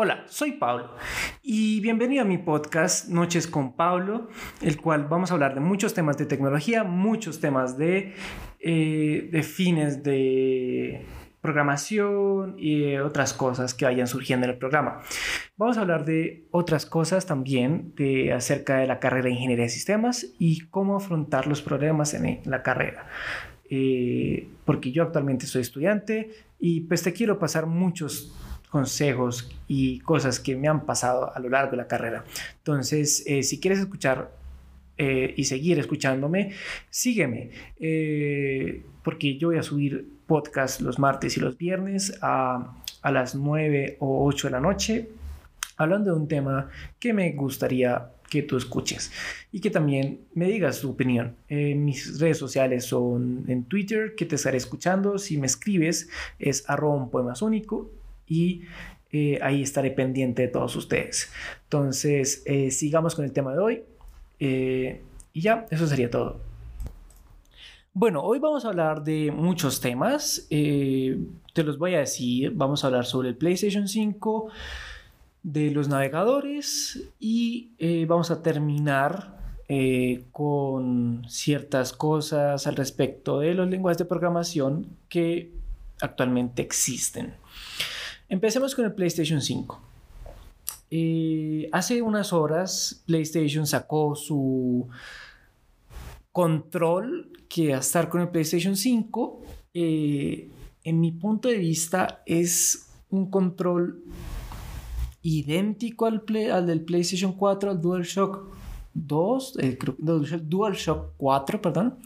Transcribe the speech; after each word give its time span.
Hola, 0.00 0.22
soy 0.28 0.52
Pablo 0.52 0.94
y 1.42 1.80
bienvenido 1.80 2.22
a 2.22 2.24
mi 2.24 2.38
podcast 2.38 3.08
Noches 3.08 3.48
con 3.48 3.74
Pablo, 3.74 4.28
el 4.62 4.80
cual 4.80 5.08
vamos 5.08 5.32
a 5.32 5.34
hablar 5.34 5.54
de 5.54 5.60
muchos 5.60 5.92
temas 5.92 6.16
de 6.16 6.24
tecnología, 6.24 6.84
muchos 6.84 7.40
temas 7.40 7.76
de, 7.76 8.14
eh, 8.60 9.28
de 9.32 9.42
fines 9.42 10.04
de 10.04 11.04
programación 11.40 12.54
y 12.60 12.96
otras 12.98 13.32
cosas 13.34 13.74
que 13.74 13.86
vayan 13.86 14.06
surgiendo 14.06 14.46
en 14.46 14.52
el 14.52 14.58
programa. 14.58 15.02
Vamos 15.56 15.78
a 15.78 15.80
hablar 15.80 16.04
de 16.04 16.46
otras 16.52 16.86
cosas 16.86 17.26
también 17.26 17.92
de 17.96 18.32
acerca 18.32 18.76
de 18.76 18.86
la 18.86 19.00
carrera 19.00 19.24
de 19.24 19.32
ingeniería 19.32 19.64
de 19.64 19.70
sistemas 19.70 20.28
y 20.38 20.60
cómo 20.68 20.96
afrontar 20.96 21.48
los 21.48 21.60
problemas 21.60 22.14
en 22.14 22.40
la 22.44 22.62
carrera. 22.62 23.08
Eh, 23.68 24.48
porque 24.64 24.92
yo 24.92 25.02
actualmente 25.02 25.46
soy 25.46 25.62
estudiante 25.62 26.30
y 26.60 26.82
pues 26.82 27.02
te 27.02 27.12
quiero 27.12 27.40
pasar 27.40 27.66
muchos 27.66 28.32
consejos 28.68 29.50
y 29.66 30.00
cosas 30.00 30.40
que 30.40 30.56
me 30.56 30.68
han 30.68 30.84
pasado 30.84 31.34
a 31.34 31.38
lo 31.40 31.48
largo 31.48 31.72
de 31.72 31.78
la 31.78 31.88
carrera. 31.88 32.24
Entonces, 32.58 33.22
eh, 33.26 33.42
si 33.42 33.60
quieres 33.60 33.80
escuchar 33.80 34.30
eh, 34.96 35.34
y 35.36 35.44
seguir 35.44 35.78
escuchándome, 35.78 36.52
sígueme, 36.90 37.50
eh, 37.78 38.82
porque 39.02 39.36
yo 39.38 39.48
voy 39.48 39.58
a 39.58 39.62
subir 39.62 40.06
podcast 40.26 40.80
los 40.80 40.98
martes 40.98 41.36
y 41.36 41.40
los 41.40 41.56
viernes 41.56 42.18
a, 42.20 42.76
a 43.02 43.10
las 43.10 43.34
9 43.34 43.96
o 44.00 44.26
8 44.26 44.48
de 44.48 44.52
la 44.52 44.60
noche, 44.60 45.08
hablando 45.76 46.12
de 46.12 46.20
un 46.20 46.28
tema 46.28 46.68
que 46.98 47.12
me 47.12 47.32
gustaría 47.32 48.10
que 48.28 48.42
tú 48.42 48.58
escuches 48.58 49.10
y 49.52 49.60
que 49.60 49.70
también 49.70 50.20
me 50.34 50.48
digas 50.48 50.82
tu 50.82 50.90
opinión. 50.90 51.36
mis 51.48 52.20
redes 52.20 52.36
sociales 52.36 52.84
son 52.84 53.44
en 53.48 53.64
Twitter, 53.64 54.14
que 54.14 54.26
te 54.26 54.34
estaré 54.34 54.58
escuchando. 54.58 55.16
Si 55.16 55.38
me 55.38 55.46
escribes, 55.46 56.10
es 56.38 56.68
arroba 56.68 56.96
un 56.96 57.10
poemas 57.10 57.40
único 57.40 57.90
y 58.28 58.62
eh, 59.10 59.38
ahí 59.42 59.62
estaré 59.62 59.90
pendiente 59.90 60.42
de 60.42 60.48
todos 60.48 60.76
ustedes. 60.76 61.32
Entonces, 61.64 62.42
eh, 62.46 62.70
sigamos 62.70 63.14
con 63.14 63.24
el 63.24 63.32
tema 63.32 63.52
de 63.52 63.58
hoy. 63.58 63.82
Eh, 64.38 65.02
y 65.32 65.40
ya, 65.40 65.66
eso 65.70 65.86
sería 65.86 66.10
todo. 66.10 66.40
Bueno, 67.94 68.22
hoy 68.22 68.38
vamos 68.38 68.64
a 68.64 68.68
hablar 68.68 69.02
de 69.02 69.32
muchos 69.32 69.80
temas. 69.80 70.46
te 70.48 71.64
los 71.64 71.78
voy 71.78 71.94
a 71.94 72.00
decir. 72.00 72.52
Vamos 72.54 72.84
a 72.84 72.88
hablar 72.88 73.06
sobre 73.06 73.30
el 73.30 73.36
PlayStation 73.36 73.88
5, 73.88 74.50
de 75.42 75.70
los 75.70 75.88
navegadores 75.88 77.10
y 77.18 77.70
vamos 78.06 78.30
a 78.30 78.42
terminar 78.42 79.36
con 80.32 81.24
ciertas 81.28 81.92
cosas 81.92 82.66
al 82.66 82.76
respecto 82.76 83.40
de 83.40 83.54
los 83.54 83.68
lenguajes 83.68 83.98
de 83.98 84.04
programación 84.04 84.86
que 85.08 85.52
actualmente 86.00 86.62
existen. 86.62 87.34
Empecemos 88.28 88.74
con 88.74 88.84
el 88.84 88.92
PlayStation 88.92 89.40
5. 89.40 89.80
Eh, 90.90 91.68
hace 91.72 92.02
unas 92.02 92.32
horas 92.32 93.02
PlayStation 93.06 93.66
sacó 93.66 94.14
su 94.14 94.88
control 96.32 97.32
que 97.48 97.74
a 97.74 97.78
estar 97.78 98.08
con 98.08 98.20
el 98.20 98.28
PlayStation 98.28 98.76
5, 98.76 99.42
eh, 99.74 100.48
en 100.84 101.00
mi 101.00 101.12
punto 101.12 101.48
de 101.48 101.56
vista, 101.56 102.22
es 102.26 102.90
un 103.10 103.30
control 103.30 104.02
idéntico 105.22 106.06
al, 106.06 106.22
al 106.52 106.66
del 106.66 106.82
PlayStation 106.82 107.32
4, 107.32 107.70
al 107.70 107.80
DualShock 107.80 108.46
2, 108.94 109.58
eh, 109.58 109.78
DualShock 109.98 111.14
4, 111.16 111.62
perdón. 111.62 111.98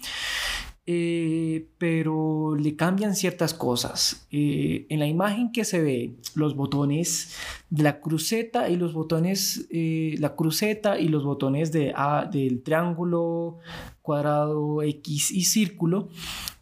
Eh, 0.84 1.68
pero 1.78 2.56
le 2.56 2.74
cambian 2.74 3.14
ciertas 3.14 3.54
cosas. 3.54 4.26
Eh, 4.32 4.86
en 4.88 4.98
la 4.98 5.06
imagen 5.06 5.52
que 5.52 5.64
se 5.64 5.80
ve, 5.80 6.16
los 6.34 6.56
botones 6.56 7.36
de 7.70 7.84
la 7.84 8.00
cruceta 8.00 8.68
y 8.68 8.76
los 8.76 8.92
botones, 8.92 9.68
eh, 9.70 10.16
la 10.18 10.34
cruceta 10.34 10.98
y 10.98 11.06
los 11.06 11.22
botones 11.22 11.70
de 11.70 11.94
del 12.32 12.62
triángulo, 12.64 13.58
cuadrado, 14.02 14.82
X 14.82 15.30
y 15.30 15.44
círculo 15.44 16.08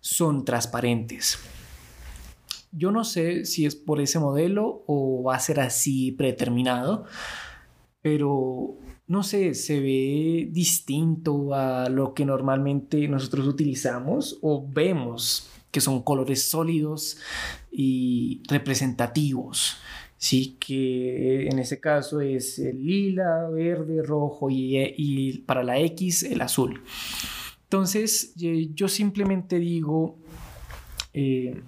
son 0.00 0.44
transparentes. 0.44 1.38
Yo 2.72 2.92
no 2.92 3.04
sé 3.04 3.46
si 3.46 3.64
es 3.64 3.74
por 3.74 4.00
ese 4.00 4.18
modelo 4.18 4.84
o 4.86 5.22
va 5.24 5.36
a 5.36 5.40
ser 5.40 5.60
así 5.60 6.12
predeterminado, 6.12 7.04
pero 8.02 8.76
no 9.10 9.24
sé, 9.24 9.54
se 9.54 9.80
ve 9.80 10.46
distinto 10.52 11.52
a 11.52 11.88
lo 11.88 12.14
que 12.14 12.24
normalmente 12.24 13.08
nosotros 13.08 13.48
utilizamos 13.48 14.38
o 14.40 14.64
vemos 14.64 15.50
que 15.72 15.80
son 15.80 16.04
colores 16.04 16.48
sólidos 16.48 17.18
y 17.72 18.40
representativos. 18.46 19.78
Sí, 20.16 20.56
que 20.60 21.48
en 21.48 21.58
ese 21.58 21.80
caso 21.80 22.20
es 22.20 22.60
el 22.60 22.86
lila, 22.86 23.48
verde, 23.48 24.00
rojo 24.00 24.46
y, 24.48 25.42
para 25.44 25.64
la 25.64 25.80
X 25.80 26.22
el 26.22 26.40
azul. 26.40 26.80
Entonces, 27.64 28.32
yo 28.36 28.86
simplemente 28.86 29.58
digo, 29.58 30.18
eh, 31.12 31.60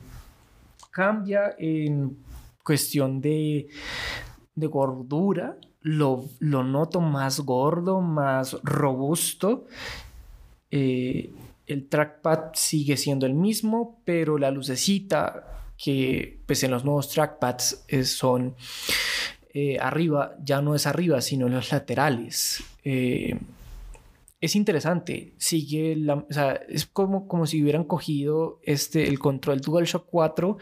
cambia 0.93 1.57
en 1.59 2.19
cuestión 2.63 3.21
de, 3.21 3.67
de 4.55 4.67
gordura, 4.69 5.59
lo, 5.83 6.29
noto 6.41 7.01
más 7.01 7.41
gordo, 7.41 8.01
más 8.01 8.57
robusto. 8.63 9.67
Eh, 10.71 11.31
el 11.67 11.89
trackpad 11.89 12.55
sigue 12.55 12.97
siendo 12.97 13.27
el 13.27 13.35
mismo, 13.35 14.01
pero 14.05 14.39
la 14.39 14.51
lucecita 14.51 15.49
que 15.77 16.39
pues 16.47 16.63
en 16.63 16.71
los 16.71 16.85
nuevos 16.85 17.09
trackpads 17.09 17.85
son 18.05 18.55
eh, 19.55 19.79
arriba, 19.79 20.35
ya 20.43 20.63
no 20.63 20.75
es 20.75 20.87
arriba, 20.87 21.21
sino 21.21 21.47
en 21.47 21.55
los 21.55 21.73
laterales. 21.73 22.63
Eh, 22.85 23.39
es 24.43 24.57
interesante, 24.57 25.35
sigue 25.39 25.95
la, 25.95 26.27
es 26.69 26.87
como, 26.87 27.29
como 27.29 27.47
si 27.47 27.63
hubieran 27.63 27.85
cogido 27.85 28.59
este, 28.65 29.09
el 29.09 29.21
control 29.21 29.61
DualShock 29.61 30.05
4 30.11 30.59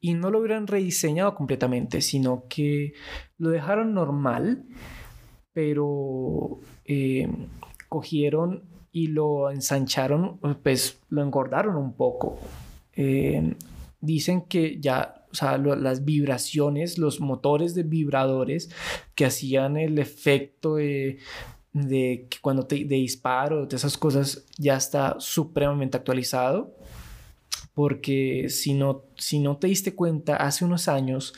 y 0.00 0.12
no 0.12 0.30
lo 0.30 0.40
hubieran 0.40 0.66
rediseñado 0.66 1.34
completamente, 1.34 2.02
sino 2.02 2.44
que 2.50 2.92
lo 3.38 3.48
dejaron 3.48 3.94
normal, 3.94 4.66
pero 5.54 6.60
eh, 6.84 7.26
cogieron 7.88 8.64
y 8.92 9.06
lo 9.06 9.50
ensancharon, 9.50 10.38
pues 10.62 11.00
lo 11.08 11.22
engordaron 11.22 11.76
un 11.76 11.94
poco. 11.94 12.38
Eh, 12.94 13.56
dicen 14.02 14.42
que 14.42 14.78
ya, 14.78 15.24
o 15.32 15.34
sea, 15.34 15.56
las 15.56 16.04
vibraciones, 16.04 16.98
los 16.98 17.18
motores 17.20 17.74
de 17.74 17.84
vibradores 17.84 18.68
que 19.14 19.24
hacían 19.24 19.78
el 19.78 19.98
efecto 19.98 20.74
de 20.74 21.16
de 21.72 22.26
que 22.28 22.38
cuando 22.40 22.66
te 22.66 22.84
de 22.84 22.96
disparo, 22.96 23.66
de 23.66 23.76
esas 23.76 23.96
cosas, 23.96 24.44
ya 24.58 24.76
está 24.76 25.16
supremamente 25.18 25.96
actualizado. 25.96 26.76
Porque 27.74 28.48
si 28.50 28.74
no, 28.74 29.04
si 29.16 29.38
no 29.38 29.56
te 29.56 29.66
diste 29.66 29.94
cuenta, 29.94 30.36
hace 30.36 30.64
unos 30.64 30.88
años 30.88 31.32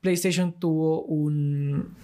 PlayStation 0.00 0.52
tuvo 0.52 1.02
un, 1.02 1.94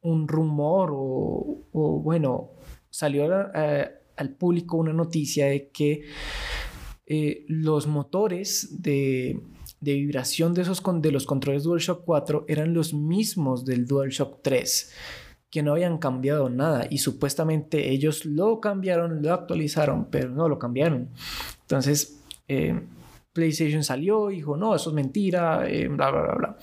un 0.00 0.26
rumor 0.26 0.90
o, 0.92 2.00
bueno, 2.02 2.50
salió 2.90 3.28
al 3.32 4.30
público 4.36 4.78
una 4.78 4.92
noticia 4.92 5.46
de 5.46 5.70
que 5.70 6.02
eh, 7.06 7.44
los 7.46 7.86
motores 7.86 8.82
de, 8.82 9.40
de 9.80 9.94
vibración 9.94 10.52
de, 10.54 10.62
esos, 10.62 10.82
de 11.00 11.12
los 11.12 11.26
controles 11.26 11.62
DualShock 11.62 12.04
4 12.04 12.44
eran 12.48 12.74
los 12.74 12.92
mismos 12.92 13.64
del 13.64 13.86
DualShock 13.86 14.42
3 14.42 14.92
que 15.50 15.62
no 15.62 15.72
habían 15.72 15.98
cambiado 15.98 16.48
nada 16.48 16.86
y 16.88 16.98
supuestamente 16.98 17.90
ellos 17.90 18.24
lo 18.24 18.60
cambiaron, 18.60 19.22
lo 19.22 19.34
actualizaron, 19.34 20.06
pero 20.10 20.30
no 20.30 20.48
lo 20.48 20.58
cambiaron. 20.58 21.10
Entonces, 21.62 22.22
eh, 22.46 22.80
PlayStation 23.32 23.82
salió 23.82 24.28
dijo, 24.28 24.56
no, 24.56 24.74
eso 24.74 24.90
es 24.90 24.94
mentira, 24.94 25.68
eh, 25.68 25.88
bla, 25.88 26.10
bla, 26.10 26.22
bla, 26.22 26.34
bla. 26.34 26.56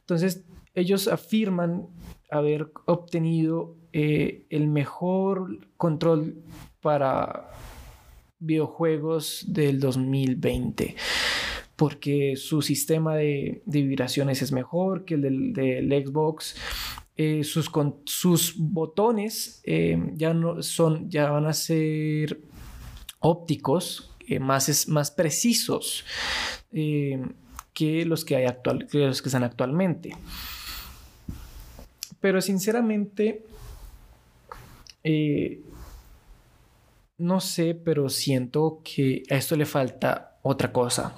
Entonces, 0.00 0.44
ellos 0.74 1.08
afirman 1.08 1.88
haber 2.30 2.72
obtenido 2.86 3.76
eh, 3.92 4.46
el 4.48 4.68
mejor 4.68 5.58
control 5.76 6.42
para 6.80 7.50
videojuegos 8.38 9.44
del 9.48 9.78
2020 9.78 10.96
porque 11.76 12.36
su 12.36 12.62
sistema 12.62 13.16
de, 13.16 13.62
vibraciones 13.66 14.40
es 14.40 14.52
mejor 14.52 15.04
que 15.04 15.14
el 15.14 15.52
del 15.52 16.06
Xbox 16.06 16.54
eh, 17.14 17.44
sus, 17.44 17.70
sus 18.06 18.54
botones 18.56 19.60
eh, 19.64 19.98
ya, 20.14 20.32
no 20.32 20.62
son, 20.62 21.10
ya 21.10 21.30
van 21.30 21.44
a 21.44 21.52
ser 21.52 22.40
ópticos, 23.18 24.10
eh, 24.26 24.40
más, 24.40 24.88
más 24.88 25.10
precisos 25.10 26.06
que 26.70 28.06
los 28.06 28.24
que, 28.24 28.36
hay 28.36 28.46
actual, 28.46 28.88
los 28.92 29.20
que 29.20 29.28
están 29.28 29.44
actualmente. 29.44 30.16
Pero 32.18 32.40
sinceramente, 32.40 33.44
no 37.18 37.40
sé, 37.40 37.74
pero 37.74 38.08
siento 38.08 38.80
que 38.82 39.24
a 39.28 39.34
esto 39.34 39.54
le 39.56 39.66
falta 39.66 40.38
otra 40.40 40.72
cosa. 40.72 41.14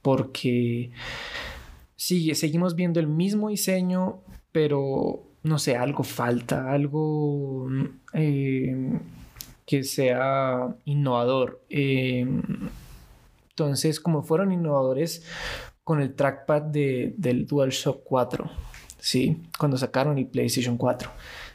Porque 0.00 0.90
sigue, 1.96 2.34
seguimos 2.34 2.74
viendo 2.74 2.98
el 2.98 3.08
mismo 3.08 3.50
diseño 3.50 4.22
pero 4.52 5.28
no 5.42 5.58
sé, 5.58 5.76
algo 5.76 6.04
falta, 6.04 6.70
algo 6.72 7.68
eh, 8.12 8.98
que 9.66 9.84
sea 9.84 10.74
innovador. 10.84 11.62
Eh, 11.70 12.26
entonces, 13.50 14.00
como 14.00 14.22
fueron 14.22 14.52
innovadores 14.52 15.24
con 15.84 16.00
el 16.00 16.14
trackpad 16.14 16.62
de, 16.62 17.14
del 17.16 17.46
DualShock 17.46 18.02
4, 18.04 18.50
¿sí? 18.98 19.42
Cuando 19.58 19.76
sacaron 19.76 20.18
el 20.18 20.26
PlayStation 20.26 20.76
4, 20.76 21.10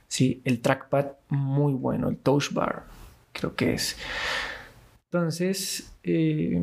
¿sí? 0.07 0.41
El 0.43 0.61
trackpad 0.61 1.13
muy 1.29 1.73
bueno, 1.73 2.09
el 2.09 2.17
touch 2.17 2.51
bar, 2.51 2.85
creo 3.31 3.55
que 3.55 3.73
es. 3.73 3.95
Entonces, 5.11 5.93
eh, 6.03 6.61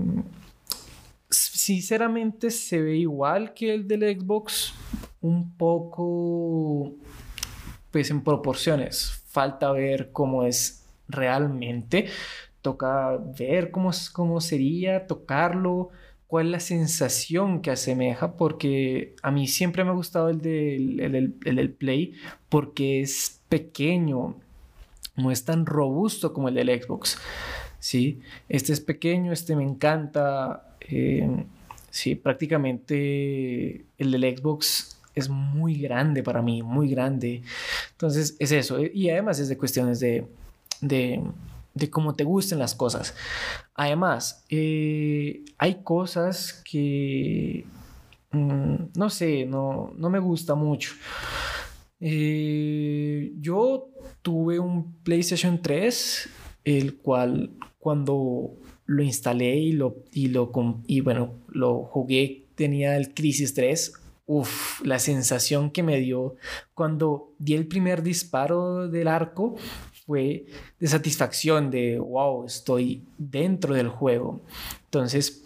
sinceramente 1.30 2.50
se 2.50 2.80
ve 2.80 2.96
igual 2.96 3.54
que 3.54 3.72
el 3.72 3.86
del 3.86 4.20
Xbox, 4.20 4.74
un 5.20 5.56
poco, 5.56 6.94
pues 7.90 8.10
en 8.10 8.22
proporciones. 8.22 9.22
Falta 9.28 9.70
ver 9.72 10.10
cómo 10.12 10.44
es 10.44 10.84
realmente. 11.08 12.08
Toca 12.62 13.16
ver 13.38 13.70
cómo, 13.70 13.90
cómo 14.12 14.40
sería, 14.40 15.06
tocarlo, 15.06 15.90
cuál 16.26 16.46
es 16.46 16.52
la 16.52 16.60
sensación 16.60 17.62
que 17.62 17.70
asemeja, 17.70 18.36
porque 18.36 19.16
a 19.22 19.30
mí 19.30 19.46
siempre 19.48 19.82
me 19.82 19.90
ha 19.90 19.94
gustado 19.94 20.28
el 20.28 20.40
del, 20.40 21.00
el, 21.00 21.58
el, 21.58 21.70
Play, 21.70 22.14
porque 22.48 23.00
es 23.00 23.40
pequeño, 23.48 24.36
no 25.16 25.30
es 25.30 25.44
tan 25.44 25.64
robusto 25.66 26.32
como 26.32 26.48
el 26.48 26.54
del 26.54 26.82
Xbox. 26.82 27.18
¿sí? 27.80 28.20
Este 28.48 28.72
es 28.72 28.80
pequeño, 28.80 29.32
este 29.32 29.56
me 29.56 29.64
encanta. 29.64 30.69
Eh, 30.90 31.44
sí, 31.90 32.14
prácticamente 32.14 33.84
el 33.98 34.10
del 34.10 34.36
Xbox 34.38 35.00
es 35.14 35.28
muy 35.28 35.74
grande 35.80 36.22
para 36.22 36.42
mí, 36.42 36.62
muy 36.62 36.88
grande. 36.88 37.42
Entonces 37.92 38.36
es 38.38 38.52
eso. 38.52 38.78
Eh, 38.78 38.90
y 38.94 39.10
además 39.10 39.38
es 39.38 39.48
de 39.48 39.58
cuestiones 39.58 40.00
de, 40.00 40.26
de, 40.80 41.22
de 41.74 41.90
cómo 41.90 42.14
te 42.14 42.24
gusten 42.24 42.58
las 42.58 42.74
cosas. 42.74 43.14
Además, 43.74 44.44
eh, 44.48 45.44
hay 45.58 45.82
cosas 45.82 46.62
que, 46.64 47.64
mm, 48.32 48.74
no 48.94 49.10
sé, 49.10 49.46
no, 49.46 49.92
no 49.96 50.10
me 50.10 50.18
gusta 50.18 50.54
mucho. 50.54 50.92
Eh, 52.00 53.32
yo 53.40 53.88
tuve 54.22 54.58
un 54.58 54.94
PlayStation 55.02 55.60
3, 55.60 56.28
el 56.64 56.96
cual 56.96 57.50
cuando 57.78 58.54
lo 58.90 59.04
instalé 59.04 59.54
y 59.56 59.72
lo, 59.72 60.02
y 60.12 60.28
lo, 60.28 60.50
y 60.88 61.00
bueno, 61.00 61.34
lo 61.48 61.84
jugué, 61.84 62.46
tenía 62.56 62.96
el 62.96 63.14
Crisis 63.14 63.54
3 63.54 63.92
Uf, 64.32 64.80
la 64.84 65.00
sensación 65.00 65.72
que 65.72 65.82
me 65.82 65.98
dio 65.98 66.36
cuando 66.74 67.32
di 67.40 67.54
el 67.54 67.66
primer 67.66 68.00
disparo 68.00 68.88
del 68.88 69.08
arco 69.08 69.56
fue 70.06 70.46
de 70.78 70.86
satisfacción, 70.86 71.68
de 71.70 71.98
wow, 71.98 72.44
estoy 72.46 73.04
dentro 73.18 73.74
del 73.74 73.88
juego. 73.88 74.42
Entonces, 74.84 75.42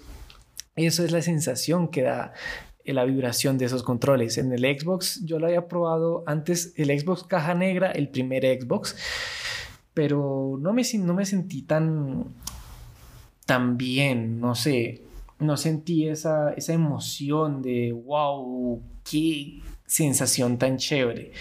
eso 0.76 1.02
es 1.02 1.12
la 1.12 1.22
sensación 1.22 1.88
que 1.88 2.02
da 2.02 2.34
la 2.84 3.06
vibración 3.06 3.56
de 3.56 3.64
esos 3.64 3.82
controles. 3.82 4.36
En 4.36 4.52
el 4.52 4.60
Xbox 4.78 5.24
yo 5.24 5.38
lo 5.38 5.46
había 5.46 5.66
probado 5.66 6.22
antes, 6.26 6.74
el 6.76 6.88
Xbox 6.98 7.24
caja 7.24 7.54
negra, 7.54 7.90
el 7.90 8.10
primer 8.10 8.44
Xbox, 8.44 8.96
pero 9.94 10.58
no 10.60 10.74
me, 10.74 10.82
no 10.98 11.14
me 11.14 11.24
sentí 11.24 11.62
tan, 11.62 12.34
tan 13.46 13.76
bien, 13.76 14.40
no 14.40 14.54
sé 14.54 15.04
no 15.38 15.56
sentí 15.56 16.08
esa, 16.08 16.52
esa 16.52 16.72
emoción 16.72 17.62
de, 17.62 17.92
wow, 17.92 18.82
qué 19.08 19.60
sensación 19.86 20.58
tan 20.58 20.76
chévere, 20.76 21.32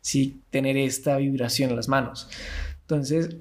¿sí? 0.00 0.40
Tener 0.50 0.76
esta 0.76 1.16
vibración 1.18 1.70
en 1.70 1.76
las 1.76 1.88
manos. 1.88 2.28
Entonces, 2.82 3.36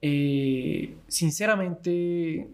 eh, 0.00 0.96
sinceramente 1.08 2.48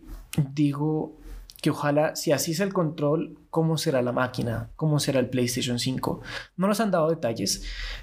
digo 0.53 1.17
que 1.63 1.71
ojalá, 1.71 2.17
si 2.17 2.33
así 2.33 2.53
es 2.53 2.61
el 2.61 2.73
control, 2.73 3.38
¿cómo 3.51 3.79
será 3.79 4.03
la 4.03 4.13
máquina? 4.13 4.71
¿Cómo 4.77 5.01
será 5.01 5.21
el 5.21 5.29
PlayStation 5.29 5.79
5? 5.79 6.21
No 6.57 6.67
nos 6.67 6.81
han 6.81 6.91
dado 6.91 7.09
detalles. 7.09 7.63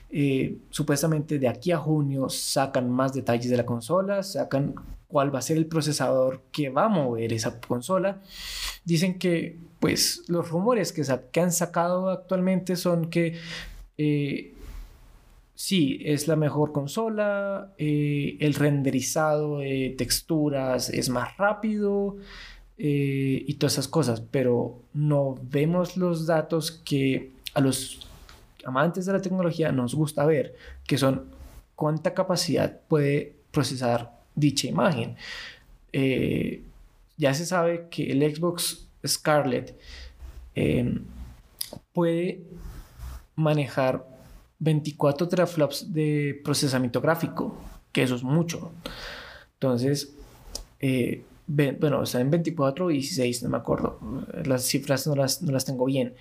Eh, 0.09 0.57
supuestamente 0.69 1.39
de 1.39 1.47
aquí 1.47 1.71
a 1.71 1.77
junio 1.77 2.30
sacan 2.30 2.89
más 2.89 3.13
detalles 3.13 3.50
de 3.50 3.57
la 3.57 3.65
consola, 3.65 4.24
sacan 4.24 4.75
cuál 5.07 5.33
va 5.33 5.39
a 5.39 5.44
ser 5.44 5.57
el 5.57 5.68
procesador 5.68 6.44
que 6.51 6.69
va 6.69 6.86
a 6.86 6.89
mover 6.89 7.33
esa 7.33 7.59
consola. 7.59 8.21
Dicen 8.83 9.19
que, 9.19 9.57
pues, 9.80 10.24
los 10.27 10.50
rumores 10.50 10.92
que, 10.92 11.03
han 11.42 11.51
sacado 11.51 12.09
actualmente 12.09 12.75
son 12.75 13.09
que 13.09 13.38
eh, 13.98 14.53
sí, 15.53 16.01
es 16.03 16.27
la 16.27 16.36
mejor 16.36 16.71
consola, 16.71 17.74
eh, 17.77 18.38
el 18.39 18.53
renderizado 18.56 19.59
de 19.59 19.95
texturas 19.98 20.89
es 20.89 21.09
más 21.09 21.38
rápido 21.38 22.18
eh, 22.77 23.44
y 23.48 23.54
todas 23.56 23.74
esas 23.74 23.88
cosas, 23.88 24.22
pero 24.22 24.81
no 24.94 25.36
vemos 25.42 25.98
los 25.98 26.27
datos 26.27 26.72
que 26.72 27.31
a 27.54 27.62
los 27.62 28.07
amantes 28.66 29.06
de 29.06 29.13
la 29.13 29.22
tecnología 29.22 29.72
nos 29.72 29.95
gusta 29.95 30.25
ver, 30.25 30.56
que 30.86 30.98
son 30.98 31.30
cuánta 31.75 32.13
capacidad 32.13 32.81
puede 32.88 33.36
procesar 33.51 34.19
dicha 34.36 34.68
imagen. 34.68 35.16
Eh, 35.94 36.63
ya 37.18 37.33
se 37.33 37.45
sabe 37.45 37.88
que 37.89 38.12
el 38.12 38.36
Xbox 38.36 38.88
Scarlett 39.06 39.80
em, 40.56 41.06
puede 41.94 42.42
manejar 43.36 44.06
24 44.60 45.27
teraflops 45.27 45.94
de 45.94 46.42
procesamiento 46.44 47.00
gráfico, 47.00 47.56
que 47.92 48.04
eso 48.04 48.16
es 48.16 48.24
mucho. 48.24 48.72
Entonces, 49.54 50.13
eh, 50.80 51.24
bueno, 51.47 52.03
está 52.03 52.21
en 52.21 52.31
24 52.31 52.86
o 52.86 52.89
16, 52.89 53.44
no 53.44 53.50
me 53.50 53.57
acuerdo. 53.57 54.00
Las 54.45 54.63
cifras 54.65 55.07
no 55.07 55.15
las, 55.15 55.42
no 55.42 55.51
las 55.51 55.65
tengo 55.65 55.86
bien. 55.86 56.15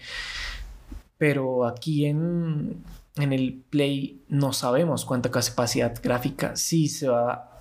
Pero 1.19 1.67
aquí 1.67 2.07
en, 2.07 2.83
en 3.17 3.33
el 3.33 3.63
Play 3.71 4.23
no 4.29 4.53
sabemos 4.53 5.05
cuánta 5.05 5.31
capacidad 5.31 5.95
gráfica 6.03 6.57
sí 6.57 6.89
se 6.89 7.09
va 7.09 7.55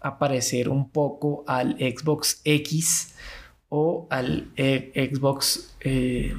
aparecer 0.00 0.68
un 0.68 0.90
poco 0.90 1.44
al 1.46 1.76
Xbox 1.76 2.40
X 2.44 3.14
o 3.68 4.06
al 4.10 4.50
eh, 4.56 5.10
Xbox 5.12 5.74
eh, 5.80 6.34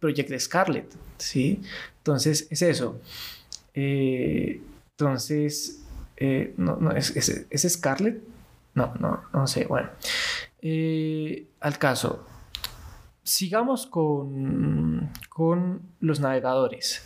Project 0.00 0.38
Scarlet, 0.38 0.86
¿sí? 1.18 1.60
Entonces 1.98 2.46
es 2.50 2.62
eso. 2.62 3.00
Eh, 3.72 4.60
entonces, 4.90 5.80
no, 6.56 6.76
no, 6.76 6.92
¿es, 6.92 7.16
es, 7.16 7.72
Scarlet? 7.72 8.22
No, 8.74 8.94
no, 8.98 9.22
no 9.32 9.46
sé, 9.46 9.66
bueno. 9.66 9.90
al 11.60 11.78
caso, 11.78 12.26
sigamos 13.22 13.86
con, 13.86 15.10
con 15.28 15.82
los 16.00 16.20
navegadores. 16.20 17.04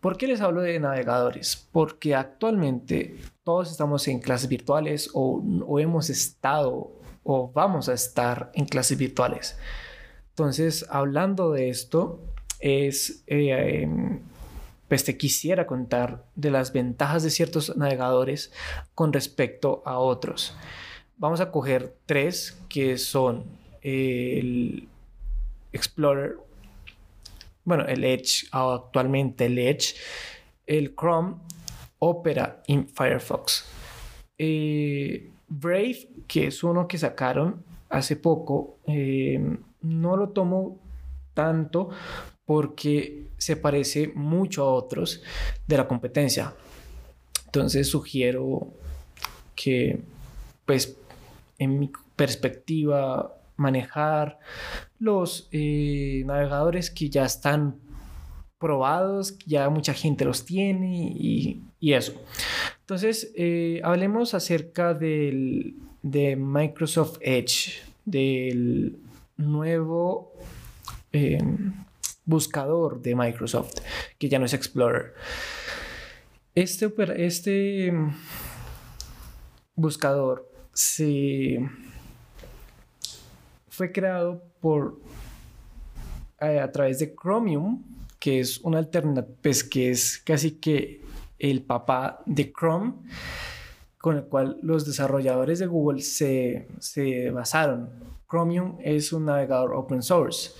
¿Por 0.00 0.16
qué 0.16 0.28
les 0.28 0.40
hablo 0.40 0.62
de 0.62 0.78
navegadores? 0.78 1.68
Porque 1.72 2.14
actualmente 2.14 3.18
todos 3.42 3.70
estamos 3.70 4.06
en 4.08 4.20
clases 4.20 4.48
virtuales 4.48 5.10
o, 5.12 5.42
hemos 5.80 6.08
estado 6.08 6.92
o 7.24 7.50
vamos 7.52 7.88
a 7.88 7.94
estar 7.94 8.50
en 8.54 8.66
clases 8.66 8.96
virtuales. 8.96 9.58
Entonces, 10.30 10.86
hablando 10.88 11.50
de 11.50 11.68
esto, 11.68 12.20
es, 12.60 13.24
eh, 13.26 13.82
em, 13.82 14.20
pues 14.86 15.04
te 15.04 15.18
quisiera 15.18 15.66
contar 15.66 16.24
de 16.36 16.50
las 16.50 16.72
ventajas 16.72 17.22
de 17.24 17.30
ciertos 17.30 17.76
navegadores 17.76 18.52
con 18.94 19.12
respecto 19.12 19.82
a 19.84 19.98
otros. 19.98 20.56
Vamos 21.18 21.40
a 21.40 21.50
coger 21.50 21.96
tres 22.06 22.58
que 22.68 22.96
son 22.96 23.44
el 23.82 24.88
Explorer 25.72 26.36
bueno, 27.68 27.84
el 27.84 28.02
Edge 28.02 28.48
actualmente, 28.50 29.44
el 29.44 29.58
Edge, 29.58 29.94
el 30.66 30.94
Chrome, 30.96 31.34
Opera 31.98 32.62
y 32.66 32.78
Firefox. 32.78 33.66
Eh, 34.38 35.30
Brave, 35.48 36.08
que 36.26 36.46
es 36.46 36.64
uno 36.64 36.88
que 36.88 36.96
sacaron 36.96 37.62
hace 37.90 38.16
poco, 38.16 38.78
eh, 38.86 39.38
no 39.82 40.16
lo 40.16 40.30
tomo 40.30 40.78
tanto 41.34 41.90
porque 42.46 43.26
se 43.36 43.56
parece 43.56 44.12
mucho 44.14 44.62
a 44.64 44.72
otros 44.72 45.22
de 45.66 45.76
la 45.76 45.86
competencia. 45.86 46.54
Entonces 47.44 47.86
sugiero 47.86 48.68
que, 49.54 50.00
pues, 50.64 50.96
en 51.58 51.78
mi 51.78 51.90
perspectiva, 52.16 53.34
manejar 53.56 54.38
los 54.98 55.48
eh, 55.52 56.22
navegadores 56.24 56.90
que 56.90 57.10
ya 57.10 57.24
están 57.24 57.76
probados, 58.58 59.38
ya 59.46 59.68
mucha 59.68 59.94
gente 59.94 60.24
los 60.24 60.44
tiene 60.44 61.12
y, 61.14 61.62
eso. 61.80 62.12
Entonces, 62.80 63.32
eh, 63.36 63.80
hablemos 63.84 64.34
acerca 64.34 64.94
del, 64.94 65.76
de 66.02 66.36
Microsoft 66.36 67.18
Edge, 67.20 67.82
del 68.04 68.96
nuevo, 69.36 70.32
em, 71.12 71.72
buscador 72.24 73.00
de 73.00 73.14
Microsoft, 73.14 73.80
que 74.18 74.28
ya 74.28 74.38
no 74.38 74.46
es 74.46 74.54
Explorer. 74.54 75.14
Este, 76.54 76.92
este 77.16 77.92
mm, 77.92 78.14
buscador 79.76 80.47
se 80.78 81.58
fue 83.68 83.90
creado 83.90 84.44
por 84.60 85.00
eh, 86.40 86.60
a 86.60 86.70
través 86.70 87.00
de 87.00 87.16
Chromium, 87.20 87.82
que 88.20 88.38
es 88.38 88.58
una 88.58 88.78
alternativa, 88.78 89.34
pues 89.42 89.64
que 89.64 89.90
es 89.90 90.18
casi 90.18 90.52
que 90.52 91.02
el 91.40 91.62
papá 91.62 92.22
de 92.26 92.52
Chrome, 92.52 92.94
con 93.98 94.18
el 94.18 94.24
cual 94.26 94.58
los 94.62 94.86
desarrolladores 94.86 95.58
de 95.58 95.66
Google 95.66 96.00
se, 96.00 96.68
se 96.78 97.32
basaron. 97.32 97.90
Chromium 98.30 98.76
es 98.80 99.12
un 99.12 99.24
navegador 99.24 99.74
open 99.74 100.00
source 100.00 100.52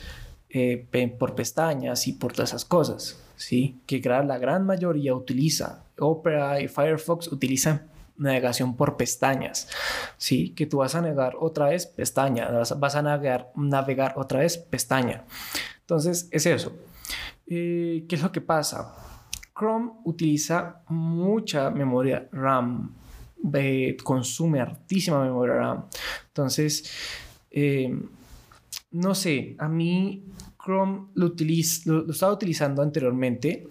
eh, 0.50 0.84
por 1.16 1.36
pestañas 1.36 2.08
y 2.08 2.14
por 2.14 2.32
todas 2.32 2.50
esas 2.50 2.64
cosas, 2.64 3.22
¿sí? 3.36 3.78
Que 3.86 4.00
la 4.00 4.38
gran 4.38 4.66
mayoría 4.66 5.14
utiliza. 5.14 5.84
Opera 5.96 6.60
y 6.60 6.66
Firefox 6.66 7.30
utilizan 7.30 7.88
navegación 8.18 8.76
por 8.76 8.96
pestañas, 8.96 9.68
¿sí? 10.16 10.50
Que 10.50 10.66
tú 10.66 10.78
vas 10.78 10.94
a 10.94 11.00
navegar 11.00 11.36
otra 11.38 11.68
vez 11.68 11.86
pestaña, 11.86 12.50
vas, 12.50 12.94
a 12.94 13.02
navegar, 13.02 13.50
navegar 13.56 14.14
otra 14.16 14.40
vez 14.40 14.58
pestaña. 14.58 15.24
Entonces, 15.80 16.28
es 16.30 16.46
eso. 16.46 16.72
Eh, 17.46 18.04
¿Qué 18.08 18.16
es 18.16 18.22
lo 18.22 18.30
que 18.30 18.40
pasa? 18.40 18.94
Chrome 19.56 19.92
utiliza 20.04 20.82
mucha 20.88 21.70
memoria 21.70 22.28
RAM, 22.32 22.94
consume 24.04 24.60
altísima 24.60 25.24
memoria 25.24 25.54
RAM. 25.54 25.84
Entonces, 26.26 26.92
eh, 27.50 27.90
no 28.90 29.14
sé, 29.14 29.56
a 29.58 29.68
mí 29.68 30.24
Chrome 30.62 31.08
lo, 31.14 31.34
lo 31.86 32.12
estaba 32.12 32.32
utilizando 32.32 32.82
anteriormente 32.82 33.66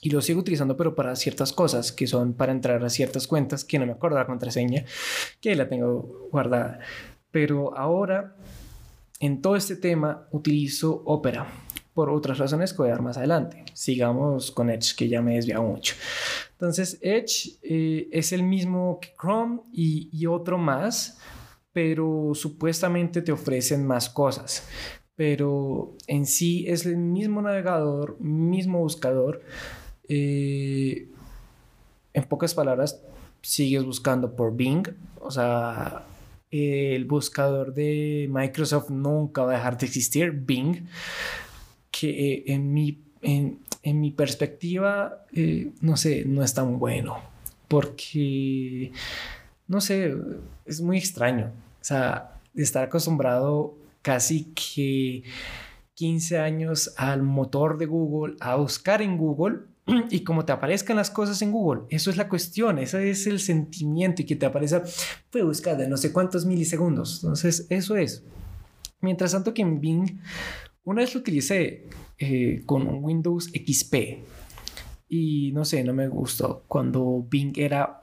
y 0.00 0.10
lo 0.10 0.20
sigo 0.20 0.40
utilizando, 0.40 0.76
pero 0.76 0.94
para 0.94 1.16
ciertas 1.16 1.52
cosas 1.52 1.92
que 1.92 2.06
son 2.06 2.34
para 2.34 2.52
entrar 2.52 2.84
a 2.84 2.90
ciertas 2.90 3.26
cuentas 3.26 3.64
que 3.64 3.78
no 3.78 3.86
me 3.86 3.92
acuerdo 3.92 4.18
la 4.18 4.26
contraseña, 4.26 4.84
que 5.40 5.54
la 5.54 5.68
tengo 5.68 6.28
guardada. 6.30 6.80
Pero 7.30 7.76
ahora, 7.76 8.36
en 9.20 9.42
todo 9.42 9.56
este 9.56 9.76
tema, 9.76 10.28
utilizo 10.30 11.02
Opera 11.04 11.46
por 11.94 12.10
otras 12.10 12.38
razones 12.38 12.72
que 12.72 12.78
voy 12.78 12.88
a 12.88 12.92
dar 12.92 13.02
más 13.02 13.16
adelante. 13.16 13.64
Sigamos 13.74 14.52
con 14.52 14.70
Edge, 14.70 14.94
que 14.96 15.08
ya 15.08 15.20
me 15.20 15.34
desviado 15.34 15.64
mucho. 15.64 15.94
Entonces, 16.52 16.98
Edge 17.02 17.58
eh, 17.62 18.08
es 18.12 18.32
el 18.32 18.44
mismo 18.44 19.00
que 19.00 19.14
Chrome 19.20 19.62
y, 19.72 20.08
y 20.12 20.26
otro 20.26 20.58
más, 20.58 21.18
pero 21.72 22.30
supuestamente 22.34 23.20
te 23.20 23.32
ofrecen 23.32 23.84
más 23.84 24.08
cosas 24.08 24.64
pero 25.18 25.96
en 26.06 26.26
sí 26.26 26.64
es 26.68 26.86
el 26.86 26.96
mismo 26.96 27.42
navegador, 27.42 28.20
mismo 28.20 28.78
buscador, 28.78 29.42
eh, 30.08 31.08
en 32.14 32.24
pocas 32.24 32.54
palabras, 32.54 33.00
sigues 33.42 33.84
buscando 33.84 34.34
por 34.34 34.56
Bing. 34.56 34.86
O 35.20 35.30
sea, 35.30 36.04
el 36.50 37.04
buscador 37.04 37.74
de 37.74 38.28
Microsoft 38.30 38.90
nunca 38.90 39.42
va 39.42 39.52
a 39.52 39.56
dejar 39.56 39.78
de 39.78 39.86
existir, 39.86 40.32
Bing, 40.32 40.86
que 41.90 42.10
eh, 42.10 42.44
en, 42.46 42.72
mi, 42.72 43.02
en, 43.22 43.60
mi 43.82 44.10
perspectiva, 44.10 45.24
eh, 45.32 45.72
no 45.80 45.96
sé, 45.96 46.24
no 46.24 46.42
es 46.42 46.54
tan 46.54 46.78
bueno, 46.78 47.18
porque, 47.68 48.92
no 49.66 49.80
sé, 49.80 50.14
es 50.64 50.80
muy 50.80 50.98
extraño. 50.98 51.52
O 51.80 51.84
sea, 51.84 52.40
estar 52.54 52.84
acostumbrado 52.84 53.74
casi 54.02 54.52
que 54.54 55.22
15 55.94 56.38
años 56.38 56.94
al 56.96 57.22
motor 57.22 57.76
de 57.76 57.86
Google, 57.86 58.36
a 58.40 58.56
buscar 58.56 59.02
en 59.02 59.18
Google 59.18 59.67
y 60.10 60.24
como 60.24 60.44
te 60.44 60.52
aparezcan 60.52 60.96
las 60.96 61.10
cosas 61.10 61.40
en 61.42 61.52
Google. 61.52 61.82
Eso 61.90 62.10
es 62.10 62.16
la 62.16 62.28
cuestión, 62.28 62.78
ese 62.78 63.10
es 63.10 63.26
el 63.26 63.40
sentimiento 63.40 64.22
y 64.22 64.26
que 64.26 64.36
te 64.36 64.46
aparezca, 64.46 64.82
fue 65.30 65.42
buscada 65.42 65.86
no 65.88 65.96
sé 65.96 66.12
cuántos 66.12 66.46
milisegundos. 66.46 67.22
Entonces, 67.22 67.66
eso 67.70 67.96
es. 67.96 68.22
Mientras 69.00 69.32
tanto 69.32 69.54
que 69.54 69.62
en 69.62 69.80
Bing, 69.80 70.20
una 70.84 71.02
vez 71.02 71.14
lo 71.14 71.20
utilicé 71.20 71.86
eh, 72.18 72.62
con 72.66 73.04
Windows 73.04 73.50
XP 73.52 73.94
y 75.08 75.52
no 75.52 75.64
sé, 75.64 75.84
no 75.84 75.94
me 75.94 76.08
gustó 76.08 76.64
cuando 76.66 77.26
Bing 77.28 77.56
era 77.56 78.02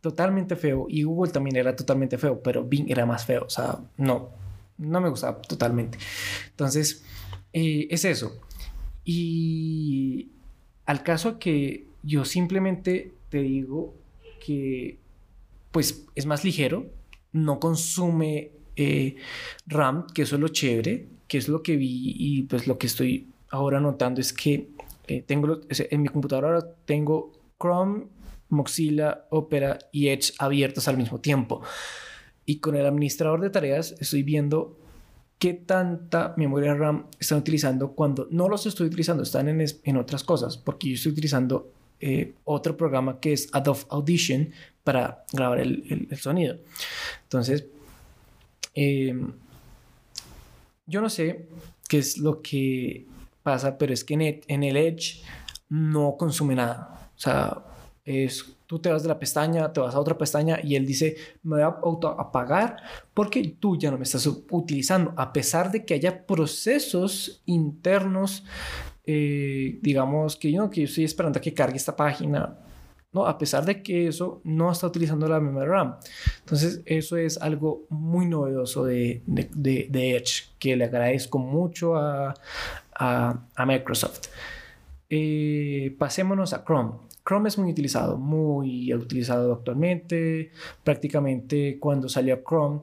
totalmente 0.00 0.56
feo 0.56 0.86
y 0.88 1.04
Google 1.04 1.32
también 1.32 1.56
era 1.56 1.74
totalmente 1.74 2.18
feo, 2.18 2.42
pero 2.42 2.64
Bing 2.64 2.90
era 2.90 3.06
más 3.06 3.24
feo, 3.24 3.44
o 3.46 3.50
sea, 3.50 3.78
no, 3.96 4.30
no 4.76 5.00
me 5.00 5.08
gustaba 5.08 5.40
totalmente. 5.40 5.98
Entonces, 6.50 7.04
eh, 7.52 7.86
es 7.88 8.04
eso. 8.04 8.38
Y 9.04 10.33
al 10.86 11.02
caso 11.02 11.38
que 11.38 11.86
yo 12.02 12.24
simplemente 12.24 13.12
te 13.30 13.38
digo 13.38 13.94
que 14.44 14.98
pues 15.70 16.06
es 16.14 16.26
más 16.26 16.44
ligero, 16.44 16.86
no 17.32 17.58
consume 17.58 18.50
eh, 18.76 19.16
RAM, 19.66 20.06
que 20.14 20.22
eso 20.22 20.36
es 20.36 20.40
lo 20.40 20.48
chévere, 20.48 21.06
que 21.26 21.38
es 21.38 21.48
lo 21.48 21.62
que 21.62 21.76
vi 21.76 22.14
y 22.16 22.42
pues 22.42 22.66
lo 22.66 22.78
que 22.78 22.86
estoy 22.86 23.28
ahora 23.50 23.80
notando 23.80 24.20
es 24.20 24.32
que 24.32 24.68
eh, 25.06 25.22
tengo 25.22 25.60
en 25.68 26.02
mi 26.02 26.08
computadora 26.08 26.48
ahora 26.48 26.66
tengo 26.84 27.32
Chrome, 27.60 28.06
Mozilla, 28.48 29.26
Opera 29.30 29.78
y 29.92 30.08
Edge 30.08 30.32
abiertos 30.38 30.88
al 30.88 30.96
mismo 30.96 31.20
tiempo. 31.20 31.62
Y 32.46 32.58
con 32.58 32.76
el 32.76 32.86
administrador 32.86 33.40
de 33.40 33.50
tareas 33.50 33.94
estoy 34.00 34.22
viendo 34.22 34.78
qué 35.38 35.54
tanta 35.54 36.34
memoria 36.36 36.74
RAM 36.74 37.06
están 37.18 37.38
utilizando 37.38 37.92
cuando 37.92 38.28
no 38.30 38.48
los 38.48 38.66
estoy 38.66 38.86
utilizando, 38.86 39.22
están 39.22 39.48
en, 39.48 39.64
en 39.84 39.96
otras 39.96 40.24
cosas, 40.24 40.56
porque 40.56 40.88
yo 40.88 40.94
estoy 40.94 41.12
utilizando 41.12 41.70
eh, 42.00 42.34
otro 42.44 42.76
programa 42.76 43.20
que 43.20 43.32
es 43.32 43.48
Adobe 43.52 43.80
Audition 43.90 44.50
para 44.82 45.24
grabar 45.32 45.60
el, 45.60 46.08
el, 46.10 46.18
sonido. 46.18 46.58
Entonces, 47.22 47.66
em, 48.74 49.32
yo 50.86 51.00
no 51.00 51.08
sé 51.08 51.48
qué 51.88 51.98
es 51.98 52.18
lo 52.18 52.42
que 52.42 53.06
pasa, 53.42 53.78
pero 53.78 53.92
es 53.94 54.04
que 54.04 54.14
en, 54.14 54.40
en 54.46 54.62
el 54.62 54.76
Edge 54.76 55.22
no 55.68 56.16
consume 56.18 56.54
nada. 56.54 57.10
O 57.16 57.18
sea, 57.18 57.64
es 58.04 58.53
tú 58.66 58.78
te 58.78 58.90
vas 58.90 59.02
de 59.02 59.08
la 59.08 59.18
pestaña, 59.18 59.72
te 59.72 59.80
vas 59.80 59.94
a 59.94 60.00
otra 60.00 60.16
pestaña 60.16 60.58
y 60.62 60.76
él 60.76 60.86
dice, 60.86 61.16
me 61.42 61.56
voy 61.56 61.62
a 61.62 61.66
auto 61.66 62.08
apagar 62.08 62.76
porque 63.12 63.56
tú 63.58 63.78
ya 63.78 63.90
no 63.90 63.98
me 63.98 64.04
estás 64.04 64.26
utilizando, 64.26 65.12
a 65.16 65.32
pesar 65.32 65.70
de 65.70 65.84
que 65.84 65.94
haya 65.94 66.26
procesos 66.26 67.42
internos, 67.46 68.44
eh, 69.04 69.78
digamos 69.82 70.36
que 70.36 70.52
yo, 70.52 70.70
que 70.70 70.82
yo 70.82 70.86
estoy 70.86 71.04
esperando 71.04 71.38
a 71.38 71.42
que 71.42 71.52
cargue 71.52 71.76
esta 71.76 71.94
página, 71.96 72.58
¿no? 73.12 73.26
A 73.26 73.38
pesar 73.38 73.64
de 73.64 73.82
que 73.82 74.08
eso 74.08 74.40
no 74.44 74.72
está 74.72 74.88
utilizando 74.88 75.28
la 75.28 75.38
memoria 75.38 75.68
RAM. 75.68 75.96
Entonces, 76.40 76.82
eso 76.84 77.16
es 77.16 77.38
algo 77.38 77.86
muy 77.88 78.26
novedoso 78.26 78.84
de, 78.84 79.22
Edge, 79.26 80.48
que 80.58 80.74
le 80.76 80.84
agradezco 80.84 81.38
mucho 81.38 81.94
a 81.96 82.34
Microsoft. 83.66 84.28
Eh, 85.16 85.94
pasémonos 85.98 86.52
a 86.52 86.64
Chrome. 86.64 86.92
Chrome 87.26 87.48
es 87.48 87.56
muy 87.56 87.70
utilizado, 87.70 88.18
muy 88.18 88.92
utilizado 88.92 89.54
actualmente. 89.54 90.50
Prácticamente 90.82 91.78
cuando 91.78 92.08
salió 92.08 92.42
Chrome, 92.46 92.80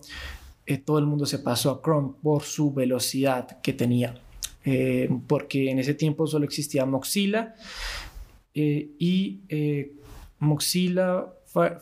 eh, 0.66 0.78
todo 0.80 0.98
el 0.98 1.06
mundo 1.06 1.26
se 1.26 1.40
pasó 1.40 1.72
a 1.72 1.82
Chrome 1.82 2.14
por 2.22 2.42
su 2.42 2.74
velocidad 2.74 3.62
que 3.62 3.74
tenía. 3.74 4.20
Eh, 4.66 5.10
porque 5.28 5.70
en 5.70 5.80
ese 5.80 5.94
tiempo 5.94 6.28
solo 6.28 6.46
existía 6.46 6.86
Mozilla 6.86 7.56
eh, 8.54 8.92
y 9.00 9.42
Mozilla 10.40 11.34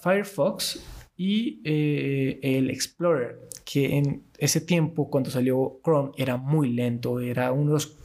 Firefox 0.02 0.82
y 1.16 1.62
el 1.66 2.70
Explorer, 2.70 3.40
que 3.66 3.98
en 3.98 4.24
ese 4.38 4.62
tiempo 4.62 5.10
cuando 5.10 5.30
salió 5.30 5.80
Chrome 5.84 6.12
era 6.18 6.38
muy 6.38 6.72
lento, 6.72 7.20
era 7.20 7.52
uno 7.52 7.68
de 7.68 7.74
los 7.74 7.98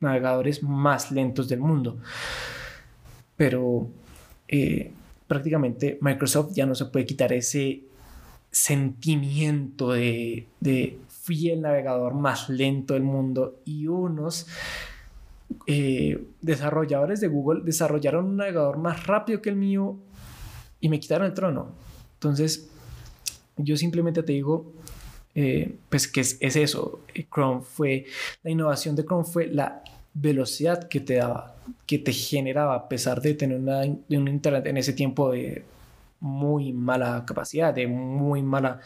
navegadores 0.00 0.62
más 0.62 1.12
lentos 1.12 1.48
del 1.48 1.60
mundo 1.60 1.98
pero 3.36 3.88
eh, 4.48 4.92
prácticamente 5.26 5.98
Microsoft 6.00 6.52
ya 6.54 6.66
no 6.66 6.74
se 6.74 6.86
puede 6.86 7.06
quitar 7.06 7.32
ese 7.32 7.82
sentimiento 8.50 9.92
de, 9.92 10.46
de 10.60 10.98
fui 11.08 11.50
el 11.50 11.60
navegador 11.60 12.14
más 12.14 12.48
lento 12.48 12.94
del 12.94 13.02
mundo 13.02 13.60
y 13.64 13.88
unos 13.88 14.46
eh, 15.66 16.24
desarrolladores 16.40 17.20
de 17.20 17.28
Google 17.28 17.62
desarrollaron 17.64 18.26
un 18.26 18.36
navegador 18.36 18.78
más 18.78 19.06
rápido 19.06 19.42
que 19.42 19.50
el 19.50 19.56
mío 19.56 19.96
y 20.80 20.88
me 20.88 21.00
quitaron 21.00 21.26
el 21.26 21.34
trono. 21.34 21.72
Entonces, 22.14 22.68
yo 23.56 23.76
simplemente 23.76 24.22
te 24.22 24.32
digo, 24.32 24.72
eh, 25.34 25.76
pues 25.88 26.08
que 26.08 26.20
es, 26.20 26.38
es, 26.40 26.56
eso. 26.56 27.00
Chrome 27.32 27.62
fue, 27.62 28.06
la 28.42 28.50
innovación 28.50 28.96
de 28.96 29.04
Chrome 29.04 29.24
fue 29.24 29.46
la 29.48 29.82
velocidad 30.18 30.88
que 30.88 31.00
te 31.00 31.16
daba, 31.16 31.56
que 31.86 31.98
te 31.98 32.12
generaba, 32.12 32.74
a 32.74 32.88
pesar 32.88 33.20
de 33.20 33.34
tener 33.34 33.58
una, 33.58 33.82
un 33.82 34.28
internet 34.28 34.66
en 34.66 34.78
ese 34.78 34.94
tiempo 34.94 35.30
de 35.30 35.64
muy 36.20 36.72
mala 36.72 37.24
capacidad, 37.26 37.74
de 37.74 37.86
muy 37.86 38.42
mala 38.42 38.80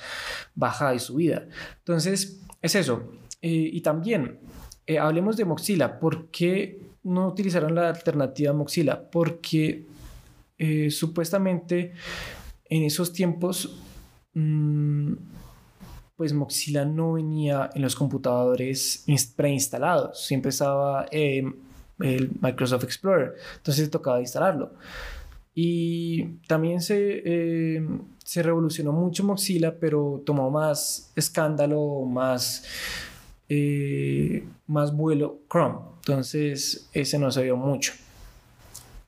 bajada 0.54 0.94
y 0.94 0.98
subida. 0.98 1.46
Entonces, 1.78 2.40
es 2.60 2.74
eso. 2.74 3.12
Eh, 3.40 3.70
y 3.72 3.80
también 3.80 4.40
eh, 4.86 4.98
hablemos 4.98 5.36
de 5.36 5.44
Mozilla. 5.44 6.00
¿Por 6.00 6.28
qué 6.30 6.80
no 7.04 7.28
utilizaron 7.28 7.74
la 7.74 7.88
alternativa 7.88 8.52
Mozilla? 8.52 9.00
Porque 9.10 9.86
eh, 10.58 10.90
supuestamente 10.90 11.92
en 12.68 12.82
esos 12.82 13.12
tiempos, 13.12 13.78
mm, 14.34 15.12
pues 16.20 16.34
Mozilla 16.34 16.84
no 16.84 17.14
venía 17.14 17.70
en 17.72 17.80
los 17.80 17.96
computadores 17.96 19.06
preinstalados. 19.36 20.26
Siempre 20.26 20.50
estaba 20.50 21.06
el 21.10 21.54
Microsoft 22.42 22.84
Explorer. 22.84 23.36
Entonces 23.56 23.90
tocaba 23.90 24.20
instalarlo. 24.20 24.74
Y 25.54 26.24
también 26.46 26.82
se, 26.82 27.22
eh, 27.24 27.88
se 28.22 28.42
revolucionó 28.42 28.92
mucho 28.92 29.24
Mozilla, 29.24 29.80
pero 29.80 30.22
tomó 30.26 30.50
más 30.50 31.10
escándalo, 31.16 32.04
más, 32.04 32.66
eh, 33.48 34.46
más 34.66 34.94
vuelo 34.94 35.38
Chrome. 35.50 35.78
Entonces, 36.00 36.90
ese 36.92 37.18
no 37.18 37.30
se 37.30 37.44
vio 37.44 37.56
mucho. 37.56 37.94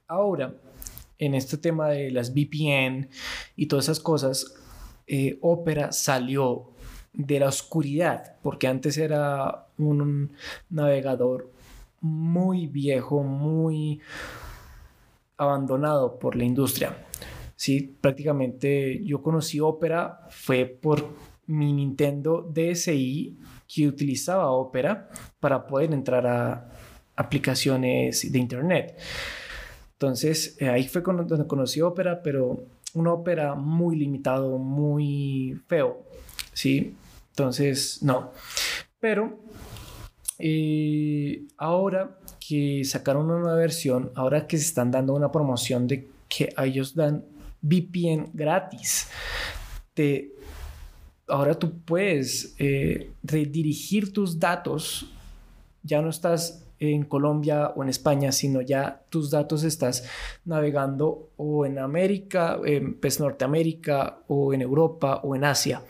Ahora, 0.09 0.55
en 1.19 1.35
este 1.35 1.59
tema 1.59 1.91
de 1.91 2.11
las 2.11 2.33
VPN 2.33 3.11
y 3.55 3.67
todas 3.67 3.85
esas 3.85 4.01
cosas, 4.01 4.55
eh, 5.07 5.39
Opera 5.43 5.93
salió 5.93 6.72
de 7.13 7.41
la 7.41 7.49
oscuridad, 7.49 8.37
porque 8.43 8.67
antes 8.67 8.97
era 8.97 9.67
un 9.79 10.33
navegador 10.71 11.51
muy 12.01 12.67
viejo, 12.67 13.23
muy 13.23 14.01
abandonado 15.37 16.19
por 16.19 16.37
la 16.37 16.45
industria. 16.45 16.97
Sí, 17.57 17.97
prácticamente 18.01 19.05
yo 19.05 19.23
conocí 19.23 19.61
Opera 19.61 20.27
fue 20.31 20.67
por 20.67 21.15
mi 21.47 21.73
Nintendo 21.73 22.43
DSi 22.53 23.39
que 23.73 23.87
utilizaba 23.87 24.51
Opera 24.51 25.09
para 25.39 25.67
poder 25.67 25.93
entrar 25.93 26.27
a 26.27 26.71
aplicaciones 27.15 28.33
de 28.33 28.39
internet. 28.39 28.99
Entonces 29.93 30.57
eh, 30.59 30.69
ahí 30.69 30.89
fue 30.89 31.03
donde 31.03 31.47
conocí 31.47 31.81
Opera, 31.81 32.23
pero 32.23 32.65
un 32.95 33.07
Opera 33.07 33.55
muy 33.55 33.97
limitado, 33.97 34.59
muy 34.59 35.61
feo. 35.69 36.03
Sí, 36.53 36.97
entonces 37.33 38.03
no. 38.03 38.33
Pero 39.01 39.41
eh, 40.39 41.45
ahora 41.57 42.19
que 42.47 42.85
sacaron 42.85 43.27
una 43.27 43.39
nueva 43.39 43.57
versión, 43.57 44.13
ahora 44.15 44.47
que 44.47 44.59
se 44.59 44.67
están 44.67 44.91
dando 44.91 45.15
una 45.15 45.33
promoción 45.33 45.87
de 45.87 46.11
que 46.29 46.55
ellos 46.59 46.95
dan 46.95 47.25
VPN 47.63 48.31
gratis, 48.35 49.09
te, 49.95 50.33
ahora 51.27 51.55
tú 51.55 51.81
puedes 51.85 52.55
eh, 52.59 53.13
redirigir 53.23 54.13
tus 54.13 54.39
datos, 54.39 55.07
ya 55.83 56.03
no 56.03 56.11
estás 56.11 56.65
en 56.91 57.05
Colombia 57.05 57.73
o 57.77 57.83
en 57.83 57.89
España, 57.89 58.33
sino 58.33 58.61
ya 58.61 59.03
tus 59.09 59.31
datos 59.31 59.63
estás 59.65 60.05
navegando 60.45 61.31
o 61.37 61.65
en 61.65 61.79
América, 61.79 62.59
en 62.65 62.99
pues 62.99 63.21
Norteamérica 63.21 64.19
o 64.29 64.53
en 64.53 64.63
Europa 64.63 65.21
o 65.23 65.37
en 65.37 65.45
Asia, 65.45 65.83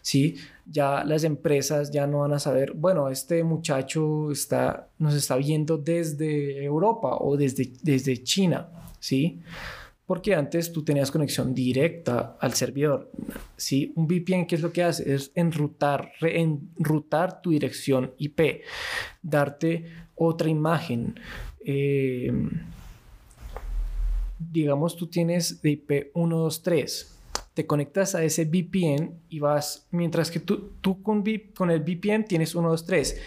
¿sí? 0.00 0.36
Ya 0.66 1.04
las 1.04 1.24
empresas 1.24 1.90
ya 1.90 2.06
no 2.06 2.20
van 2.20 2.32
a 2.32 2.38
saber, 2.38 2.72
bueno, 2.72 3.08
este 3.08 3.44
muchacho 3.44 4.30
está, 4.30 4.88
nos 4.98 5.14
está 5.14 5.36
viendo 5.36 5.78
desde 5.78 6.64
Europa 6.64 7.16
o 7.20 7.36
desde, 7.36 7.72
desde 7.82 8.22
China. 8.22 8.68
Porque 10.12 10.34
antes 10.34 10.70
tú 10.70 10.84
tenías 10.84 11.10
conexión 11.10 11.54
directa 11.54 12.36
al 12.38 12.52
servidor. 12.52 13.10
¿sí? 13.56 13.94
Un 13.96 14.06
VPN, 14.06 14.46
¿qué 14.46 14.56
es 14.56 14.60
lo 14.60 14.70
que 14.70 14.82
hace? 14.82 15.14
Es 15.14 15.32
enrutar, 15.34 16.12
reenrutar 16.20 17.40
tu 17.40 17.48
dirección 17.48 18.12
IP, 18.18 18.60
darte 19.22 19.86
otra 20.14 20.50
imagen. 20.50 21.18
Eh, 21.64 22.30
digamos, 24.38 24.98
tú 24.98 25.06
tienes 25.06 25.62
de 25.62 25.70
IP 25.70 26.12
123 26.12 27.18
te 27.54 27.66
conectas 27.66 28.14
a 28.14 28.22
ese 28.22 28.44
VPN 28.44 29.14
y 29.30 29.38
vas, 29.38 29.88
mientras 29.92 30.30
que 30.30 30.40
tú, 30.40 30.72
tú 30.82 31.02
con, 31.02 31.24
con 31.56 31.70
el 31.70 31.80
VPN 31.80 32.26
tienes 32.26 32.50
123, 32.50 33.18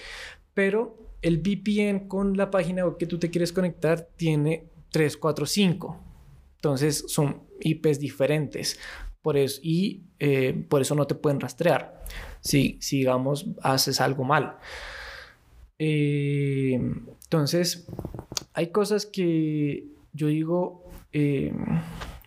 pero 0.54 1.00
el 1.24 1.40
VPN 1.40 2.08
con 2.08 2.38
la 2.38 2.52
página 2.52 2.86
web 2.86 2.98
que 2.98 3.08
tú 3.08 3.18
te 3.18 3.32
quieres 3.32 3.52
conectar 3.52 4.08
tiene 4.18 4.68
345. 4.92 6.05
Entonces 6.66 7.06
son 7.10 7.44
IPs 7.62 8.00
diferentes. 8.00 8.80
Por 9.22 9.38
eso, 9.38 9.60
y 9.62 10.02
eh, 10.18 10.66
por 10.68 10.82
eso 10.82 10.96
no 10.96 11.06
te 11.06 11.14
pueden 11.14 11.40
rastrear 11.40 12.04
si, 12.42 12.80
digamos, 12.90 13.46
haces 13.62 14.02
algo 14.02 14.24
mal. 14.24 14.58
Eh, 15.78 16.74
entonces, 16.74 17.86
hay 18.54 18.72
cosas 18.72 19.06
que 19.06 19.86
yo 20.14 20.26
digo, 20.26 20.90
eh, 21.14 21.54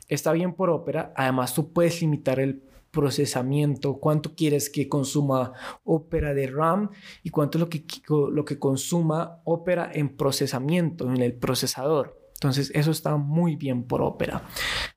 está 0.06 0.30
bien 0.30 0.54
por 0.54 0.70
Opera. 0.70 1.12
Además, 1.16 1.52
tú 1.52 1.72
puedes 1.72 2.00
limitar 2.00 2.38
el 2.38 2.62
procesamiento, 2.92 3.94
cuánto 3.94 4.36
quieres 4.36 4.70
que 4.70 4.88
consuma 4.88 5.52
Opera 5.82 6.32
de 6.32 6.46
RAM 6.46 6.90
y 7.24 7.30
cuánto 7.30 7.58
es 7.58 7.60
lo 7.60 7.68
que, 7.68 7.84
lo 8.08 8.44
que 8.44 8.60
consuma 8.60 9.40
Opera 9.42 9.90
en 9.92 10.16
procesamiento, 10.16 11.12
en 11.12 11.22
el 11.22 11.34
procesador. 11.34 12.27
Entonces, 12.38 12.70
eso 12.72 12.92
está 12.92 13.16
muy 13.16 13.56
bien 13.56 13.82
por 13.82 14.00
Opera. 14.00 14.44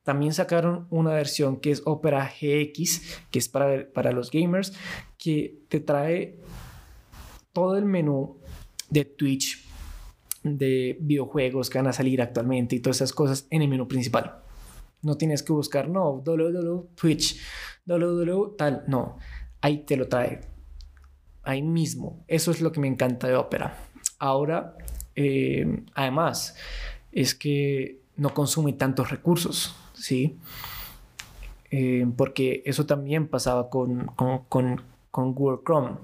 También 0.04 0.32
sacaron 0.32 0.86
una 0.92 1.12
versión 1.14 1.58
que 1.58 1.72
es 1.72 1.82
Opera 1.86 2.26
GX, 2.30 3.02
que 3.32 3.40
es 3.40 3.50
para, 3.50 3.92
para 3.92 4.12
los 4.12 4.30
gamers, 4.30 4.74
que 5.18 5.64
te 5.68 5.80
trae 5.80 6.38
todo 7.52 7.78
el 7.78 7.86
menú 7.86 8.38
de 8.92 9.06
Twitch, 9.06 9.66
de 10.44 10.98
videojuegos 11.02 11.72
que 11.72 11.80
van 11.80 11.88
a 11.88 11.94
salir 11.94 12.22
actualmente 12.22 12.76
y 12.76 12.80
todas 12.80 12.98
esas 12.98 13.14
cosas 13.14 13.48
en 13.50 13.64
el 13.64 13.70
menú 13.70 13.88
principal. 13.88 14.44
No 15.02 15.18
tienes 15.18 15.42
que 15.42 15.52
buscar, 15.52 15.90
no, 15.90 16.24
Twitch, 16.94 17.42
tal, 18.56 18.84
no. 18.88 19.18
Ahí 19.62 19.80
te 19.80 19.98
lo 19.98 20.08
trae. 20.08 20.42
Ahí 21.42 21.64
mismo. 21.64 22.24
Eso 22.28 22.52
es 22.52 22.62
lo 22.62 22.72
que 22.72 22.80
me 22.80 22.88
encanta 22.88 23.28
de 23.28 23.36
Opera. 23.36 23.76
Ahora, 24.20 24.76
eh, 25.16 25.84
además, 25.96 26.56
es 27.12 27.36
que 27.36 28.00
no 28.18 28.34
consume 28.34 28.74
tantos 28.74 29.10
recursos, 29.10 29.76
¿sí? 29.94 30.38
Eh, 31.70 32.06
porque 32.18 32.64
eso 32.66 32.86
también 32.86 33.28
pasaba 33.28 33.70
con, 33.70 34.08
con, 34.08 34.40
con, 34.46 34.82
con 35.10 35.34
Google 35.34 35.60
Chrome. 35.66 35.98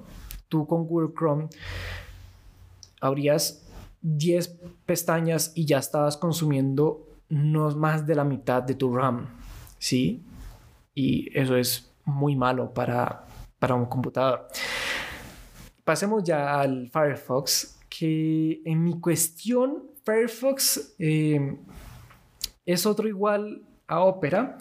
Tú 0.48 0.66
con 0.66 0.86
Google 0.86 1.14
Chrome 1.14 1.50
abrías 3.02 3.66
10 4.02 4.60
pestañas 4.86 5.52
y 5.56 5.66
ya 5.66 5.80
estabas 5.80 6.18
consumiendo 6.18 7.06
no 7.30 7.70
más 7.72 8.08
de 8.08 8.16
la 8.16 8.24
mitad 8.24 8.64
de 8.64 8.76
tu 8.76 8.96
RAM, 8.96 9.28
¿sí? 9.78 10.24
Y 10.96 11.30
eso 11.38 11.58
es 11.58 11.92
muy 12.06 12.36
malo 12.36 12.74
para, 12.74 13.26
para 13.60 13.76
un 13.76 13.86
computador. 13.86 14.48
Pasemos 15.84 16.24
ya 16.24 16.60
al 16.60 16.90
Firefox, 16.90 17.80
que 17.90 18.62
en 18.66 18.84
mi 18.84 19.00
cuestión, 19.00 19.84
Firefox 20.08 20.96
eh, 21.00 21.58
es 22.66 22.86
otro 22.86 23.10
igual 23.10 23.64
a 23.88 24.00
Opera, 24.00 24.58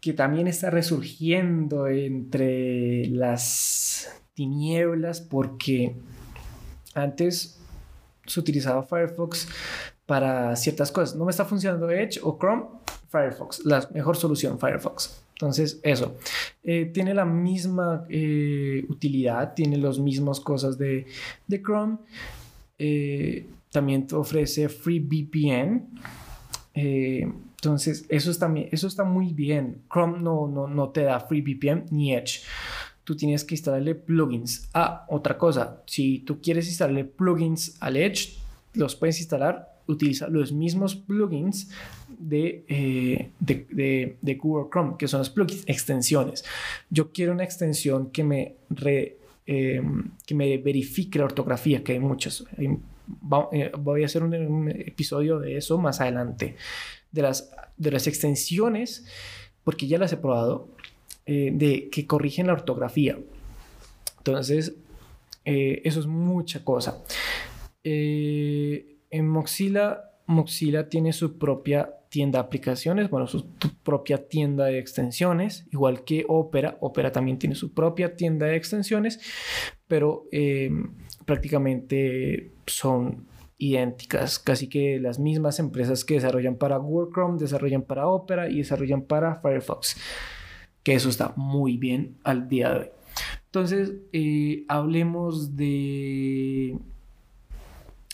que 0.00 0.14
también 0.14 0.46
está 0.46 0.70
resurgiendo 0.70 1.86
entre 1.86 3.04
las 3.08 4.10
tinieblas 4.32 5.20
porque 5.20 5.94
antes 6.94 7.60
se 8.24 8.40
utilizaba 8.40 8.82
Firefox 8.84 9.48
para 10.06 10.56
ciertas 10.56 10.90
cosas. 10.90 11.14
No 11.14 11.26
me 11.26 11.30
está 11.30 11.44
funcionando 11.44 11.90
Edge 11.90 12.18
o 12.22 12.38
Chrome, 12.38 12.64
Firefox, 13.10 13.66
la 13.66 13.86
mejor 13.92 14.16
solución, 14.16 14.58
Firefox. 14.58 15.22
Entonces, 15.34 15.78
eso. 15.82 16.16
Eh, 16.62 16.86
tiene 16.86 17.12
la 17.12 17.26
misma 17.26 18.06
eh, 18.08 18.86
utilidad, 18.88 19.52
tiene 19.52 19.76
las 19.76 19.98
mismas 19.98 20.40
cosas 20.40 20.78
de, 20.78 21.04
de 21.48 21.62
Chrome. 21.62 21.98
También 23.74 24.06
ofrece 24.12 24.68
Free 24.68 25.00
VPN. 25.00 25.88
entonces, 26.72 28.06
eso 28.08 28.30
está, 28.30 28.52
eso 28.70 28.86
está 28.86 29.02
muy 29.02 29.34
bien. 29.34 29.82
Chrome 29.92 30.20
no, 30.20 30.46
no, 30.46 30.68
no 30.68 30.90
te 30.90 31.02
da 31.02 31.18
Free 31.18 31.42
VPN 31.42 31.86
ni 31.90 32.14
Edge 32.14 32.42
tú 33.04 33.14
tienes 33.14 33.44
que 33.44 33.54
instalarle 33.54 33.94
plugins. 33.94 34.70
Ah, 34.72 35.04
otra 35.08 35.36
cosa, 35.36 35.82
si 35.86 36.20
tú 36.20 36.40
quieres 36.40 36.66
instalarle 36.68 37.04
plugins 37.04 37.76
al 37.80 37.98
Edge, 37.98 38.38
los 38.72 38.96
puedes 38.96 39.18
instalar 39.18 39.74
utiliza 39.86 40.28
los 40.28 40.52
mismos 40.52 40.94
plugins 40.94 41.70
eh, 42.30 43.30
de, 43.38 44.16
de, 44.20 44.34
Google 44.36 44.70
Chrome, 44.70 44.94
que 44.98 45.08
son 45.08 45.18
los 45.18 45.30
plugins, 45.30 45.64
extensiones. 45.66 46.44
Yo 46.90 47.12
quiero 47.12 47.32
una 47.32 47.44
extensión 47.44 48.10
que 48.10 48.24
me, 48.24 48.54
em, 49.46 50.10
que 50.26 50.34
me 50.34 50.56
verifique 50.58 51.18
la 51.18 51.26
ortografía, 51.26 51.82
que 51.84 51.92
hay 51.92 52.00
muchas. 52.00 52.44
Eh, 53.52 53.72
voy 53.78 54.02
a 54.02 54.06
hacer 54.06 54.22
un, 54.22 54.68
episodio 54.70 55.38
de 55.38 55.56
eso 55.56 55.78
más 55.78 56.00
adelante, 56.00 56.56
de 57.12 57.22
las, 57.22 57.50
de 57.76 57.90
las 57.90 58.06
extensiones, 58.06 59.06
porque 59.62 59.86
ya 59.86 59.98
las 59.98 60.12
he 60.12 60.16
probado, 60.16 60.68
eh, 61.26 61.50
de 61.52 61.88
que 61.90 62.06
corrigen 62.06 62.46
la 62.46 62.54
ortografía. 62.54 63.18
Entonces, 64.18 64.74
Eh, 65.46 65.82
eso 65.84 66.00
es 66.00 66.06
mucha 66.06 66.64
cosa. 66.64 67.04
En 67.82 69.28
Mozilla, 69.28 70.10
Mozilla 70.26 70.88
tiene 70.88 71.12
su 71.12 71.36
propia 71.36 71.90
tienda 72.14 72.38
de 72.38 72.44
aplicaciones, 72.44 73.10
bueno, 73.10 73.26
su 73.26 73.44
propia 73.82 74.28
tienda 74.28 74.66
de 74.66 74.78
extensiones, 74.78 75.66
igual 75.72 76.04
que 76.04 76.24
Opera. 76.28 76.78
Opera 76.80 77.10
también 77.10 77.40
tiene 77.40 77.56
su 77.56 77.74
propia 77.74 78.14
tienda 78.14 78.46
de 78.46 78.54
extensiones, 78.54 79.18
pero 79.88 80.28
eh, 80.30 80.70
prácticamente 81.26 82.52
son 82.66 83.26
idénticas, 83.58 84.38
casi 84.38 84.68
que 84.68 85.00
las 85.00 85.18
mismas 85.18 85.58
empresas 85.58 86.04
que 86.04 86.14
desarrollan 86.14 86.54
para 86.54 86.76
Google 86.76 87.10
Chrome, 87.12 87.40
desarrollan 87.40 87.82
para 87.82 88.06
Opera 88.06 88.48
y 88.48 88.58
desarrollan 88.58 89.02
para 89.02 89.40
Firefox, 89.40 89.96
que 90.84 90.94
eso 90.94 91.08
está 91.08 91.32
muy 91.34 91.78
bien 91.78 92.16
al 92.22 92.48
día 92.48 92.70
de 92.70 92.78
hoy. 92.78 92.86
Entonces, 93.46 93.94
eh, 94.12 94.64
hablemos 94.68 95.56
de 95.56 96.78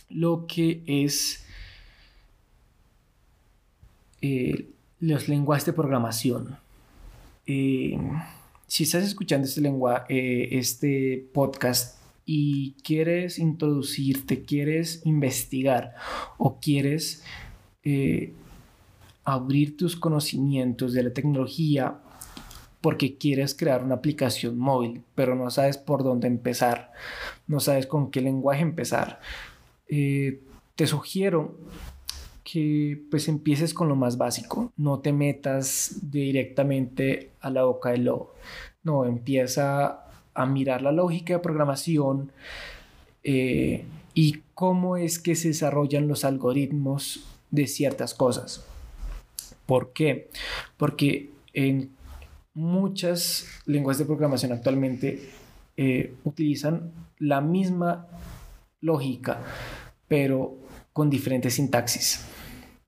lo 0.08 0.46
que 0.46 0.82
es 0.86 1.46
eh, 4.20 4.68
los 5.00 5.28
lenguajes 5.28 5.66
de 5.66 5.72
programación. 5.72 6.59
Eh, 7.46 7.98
si 8.66 8.85
estás 8.85 9.04
escuchando 9.04 9.46
este, 9.46 9.61
lenguaje, 9.61 10.59
este 10.59 11.28
podcast 11.33 11.98
y 12.24 12.72
quieres 12.85 13.38
introducirte, 13.38 14.44
quieres 14.44 15.02
investigar 15.04 15.94
o 16.38 16.61
quieres 16.61 17.24
abrir 19.24 19.76
tus 19.76 19.96
conocimientos 19.96 20.92
de 20.92 21.02
la 21.02 21.12
tecnología 21.12 21.98
porque 22.80 23.18
quieres 23.18 23.54
crear 23.54 23.85
una 23.85 23.96
aplicación 23.96 24.59
móvil, 24.59 25.02
pero 25.14 25.35
no 25.35 25.50
sabes 25.50 25.76
por 25.76 26.02
dónde 26.02 26.28
empezar, 26.28 26.92
no 27.46 27.61
sabes 27.61 27.87
con 27.87 28.11
qué 28.11 28.20
lenguaje 28.20 28.62
empezar. 28.62 29.20
Eh, 29.88 30.40
te 30.76 30.87
sugiero 30.87 31.59
que 32.50 33.00
pues 33.10 33.28
empieces 33.28 33.74
con 33.74 33.88
lo 33.88 33.94
más 33.94 34.18
básico, 34.18 34.72
no 34.76 34.98
te 34.98 35.12
metas 35.12 36.10
directamente 36.10 37.30
a 37.40 37.50
la 37.50 37.62
boca 37.62 37.90
del 37.90 38.04
lobo, 38.04 38.34
no, 38.82 39.04
empieza 39.04 40.04
a 40.34 40.46
mirar 40.46 40.82
la 40.82 40.90
lógica 40.90 41.34
de 41.34 41.38
programación 41.38 42.32
eh, 43.22 43.84
y 44.14 44.42
cómo 44.54 44.96
es 44.96 45.20
que 45.20 45.36
se 45.36 45.48
desarrollan 45.48 46.08
los 46.08 46.24
algoritmos 46.24 47.24
de 47.52 47.68
ciertas 47.68 48.14
cosas. 48.14 48.64
¿Por 49.66 49.92
qué? 49.92 50.28
Porque 50.76 51.30
en 51.52 51.90
muchas 52.52 53.46
lenguas 53.64 53.98
de 53.98 54.06
programación 54.06 54.50
actualmente 54.50 55.30
eh, 55.76 56.14
utilizan 56.24 56.90
la 57.18 57.40
misma 57.40 58.08
lógica, 58.80 59.40
pero 60.08 60.56
con 60.92 61.10
diferentes 61.10 61.54
sintaxis, 61.54 62.26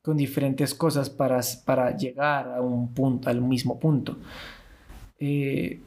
con 0.02 0.16
diferentes 0.16 0.74
cosas 0.74 1.08
para, 1.08 1.40
para 1.64 1.96
llegar 1.96 2.48
a 2.48 2.60
un 2.60 2.92
punto, 2.92 3.28
al 3.28 3.40
mismo 3.40 3.78
punto. 3.78 4.18
Eh, 5.18 5.80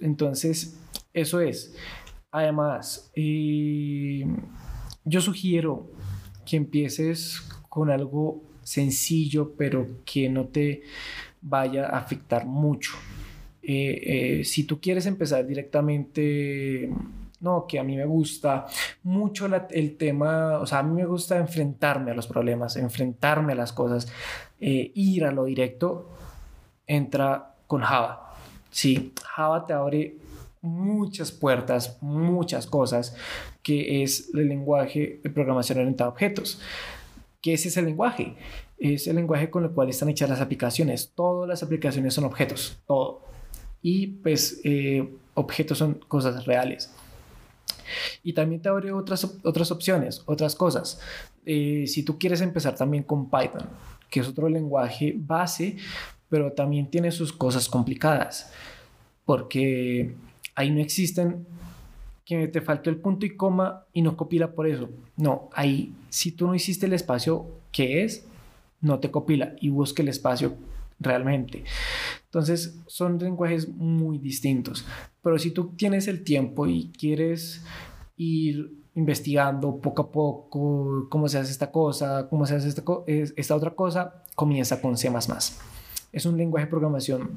entonces, 0.00 0.78
eso 1.12 1.40
es. 1.40 1.74
Además, 2.30 3.10
eh, 3.16 4.24
yo 5.04 5.20
sugiero 5.20 5.90
que 6.44 6.56
empieces 6.56 7.40
con 7.68 7.90
algo 7.90 8.44
sencillo, 8.62 9.54
pero 9.56 9.88
que 10.04 10.28
no 10.28 10.46
te 10.46 10.82
vaya 11.40 11.86
a 11.86 11.98
afectar 11.98 12.46
mucho. 12.46 12.92
Eh, 13.62 14.42
si 14.44 14.62
tú 14.62 14.80
quieres 14.80 15.06
empezar 15.06 15.44
directamente, 15.44 16.90
no, 17.40 17.66
que 17.66 17.78
a 17.78 17.84
mí 17.84 17.96
me 17.96 18.04
gusta 18.04 18.66
mucho 19.02 19.46
el 19.70 19.96
tema, 19.96 20.58
o 20.58 20.66
sea, 20.66 20.78
a 20.78 20.82
mí 20.82 20.94
me 20.94 21.06
gusta 21.06 21.36
enfrentarme 21.38 22.10
a 22.10 22.14
los 22.14 22.26
problemas, 22.26 22.76
enfrentarme 22.76 23.52
a 23.52 23.56
las 23.56 23.72
cosas, 23.72 24.08
eh, 24.60 24.90
ir 24.94 25.24
a 25.24 25.32
lo 25.32 25.44
directo, 25.44 26.10
entra 26.86 27.54
con 27.66 27.82
Java. 27.82 28.34
Sí, 28.70 29.12
Java 29.22 29.66
te 29.66 29.72
abre 29.72 30.16
muchas 30.62 31.30
puertas, 31.30 31.98
muchas 32.00 32.66
cosas, 32.66 33.16
que 33.62 34.02
es 34.02 34.30
el 34.34 34.48
lenguaje 34.48 35.20
de 35.22 35.30
programación 35.30 35.78
orientada 35.78 36.10
a 36.10 36.12
objetos. 36.12 36.60
¿Qué 37.40 37.54
es 37.54 37.64
ese 37.66 37.82
lenguaje? 37.82 38.34
Es 38.78 39.06
el 39.06 39.16
lenguaje 39.16 39.50
con 39.50 39.64
el 39.64 39.70
cual 39.70 39.88
están 39.88 40.08
hechas 40.08 40.28
las 40.28 40.40
aplicaciones. 40.40 41.12
Todas 41.14 41.48
las 41.48 41.62
aplicaciones 41.62 42.14
son 42.14 42.24
objetos, 42.24 42.78
todo. 42.86 43.22
Y 43.82 44.08
pues 44.08 44.60
eh, 44.64 45.08
objetos 45.34 45.78
son 45.78 45.94
cosas 46.08 46.44
reales. 46.44 46.92
Y 48.22 48.32
también 48.32 48.60
te 48.60 48.68
abre 48.68 48.92
otras, 48.92 49.24
otras 49.42 49.70
opciones, 49.70 50.22
otras 50.26 50.54
cosas. 50.54 51.00
Eh, 51.44 51.84
si 51.86 52.02
tú 52.02 52.18
quieres 52.18 52.40
empezar 52.40 52.74
también 52.74 53.02
con 53.02 53.30
Python, 53.30 53.68
que 54.10 54.20
es 54.20 54.28
otro 54.28 54.48
lenguaje 54.48 55.14
base, 55.16 55.76
pero 56.28 56.52
también 56.52 56.90
tiene 56.90 57.10
sus 57.10 57.32
cosas 57.32 57.68
complicadas, 57.68 58.52
porque 59.24 60.14
ahí 60.54 60.70
no 60.70 60.80
existen 60.80 61.46
que 62.24 62.48
te 62.48 62.60
faltó 62.60 62.90
el 62.90 62.96
punto 62.96 63.24
y 63.24 63.36
coma 63.36 63.84
y 63.92 64.02
no 64.02 64.16
copila 64.16 64.52
por 64.52 64.66
eso. 64.66 64.90
No, 65.16 65.48
ahí 65.52 65.94
si 66.08 66.32
tú 66.32 66.46
no 66.48 66.54
hiciste 66.54 66.86
el 66.86 66.92
espacio 66.92 67.46
que 67.70 68.02
es, 68.02 68.26
no 68.80 68.98
te 68.98 69.10
copila 69.10 69.54
y 69.60 69.68
busque 69.68 70.02
el 70.02 70.08
espacio 70.08 70.56
realmente. 70.98 71.62
Entonces 72.36 72.78
son 72.86 73.18
lenguajes 73.18 73.66
muy 73.66 74.18
distintos. 74.18 74.84
Pero 75.22 75.38
si 75.38 75.52
tú 75.52 75.74
tienes 75.74 76.06
el 76.06 76.22
tiempo 76.22 76.66
y 76.66 76.92
quieres 76.92 77.64
ir 78.18 78.74
investigando 78.94 79.80
poco 79.80 80.02
a 80.02 80.12
poco 80.12 81.08
cómo 81.08 81.28
se 81.28 81.38
hace 81.38 81.50
esta 81.50 81.72
cosa, 81.72 82.28
cómo 82.28 82.44
se 82.44 82.56
hace 82.56 82.68
esta, 82.68 82.84
esta 83.06 83.56
otra 83.56 83.70
cosa, 83.70 84.22
comienza 84.34 84.82
con 84.82 84.98
C⁇ 84.98 85.10
Es 86.12 86.26
un 86.26 86.36
lenguaje 86.36 86.66
de 86.66 86.70
programación 86.70 87.30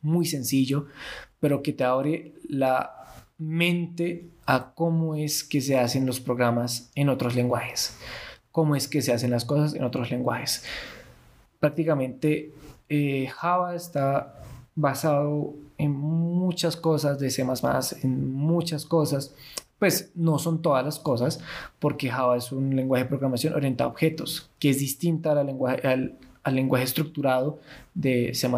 muy 0.00 0.24
sencillo, 0.24 0.86
pero 1.38 1.62
que 1.62 1.74
te 1.74 1.84
abre 1.84 2.32
la 2.48 2.94
mente 3.36 4.30
a 4.46 4.72
cómo 4.72 5.16
es 5.16 5.44
que 5.44 5.60
se 5.60 5.76
hacen 5.76 6.06
los 6.06 6.20
programas 6.20 6.90
en 6.94 7.10
otros 7.10 7.34
lenguajes, 7.34 7.94
cómo 8.50 8.74
es 8.74 8.88
que 8.88 9.02
se 9.02 9.12
hacen 9.12 9.30
las 9.30 9.44
cosas 9.44 9.74
en 9.74 9.84
otros 9.84 10.10
lenguajes. 10.10 10.64
Prácticamente 11.60 12.54
eh, 12.94 13.26
Java 13.28 13.74
está 13.74 14.40
basado 14.74 15.54
en 15.78 15.92
muchas 15.92 16.76
cosas 16.76 17.18
de 17.18 17.30
C++, 17.30 17.44
en 18.02 18.32
muchas 18.32 18.84
cosas, 18.84 19.34
pues 19.78 20.12
no 20.14 20.38
son 20.38 20.62
todas 20.62 20.84
las 20.84 20.98
cosas, 20.98 21.40
porque 21.78 22.08
Java 22.08 22.36
es 22.36 22.52
un 22.52 22.74
lenguaje 22.76 23.04
de 23.04 23.08
programación 23.08 23.54
orientado 23.54 23.90
a 23.90 23.92
objetos, 23.92 24.50
que 24.58 24.70
es 24.70 24.78
distinta 24.78 25.32
al 25.32 25.46
lenguaje, 25.46 25.86
al, 25.86 26.54
lenguaje 26.54 26.84
estructurado 26.84 27.58
de 27.94 28.32
C++. 28.34 28.48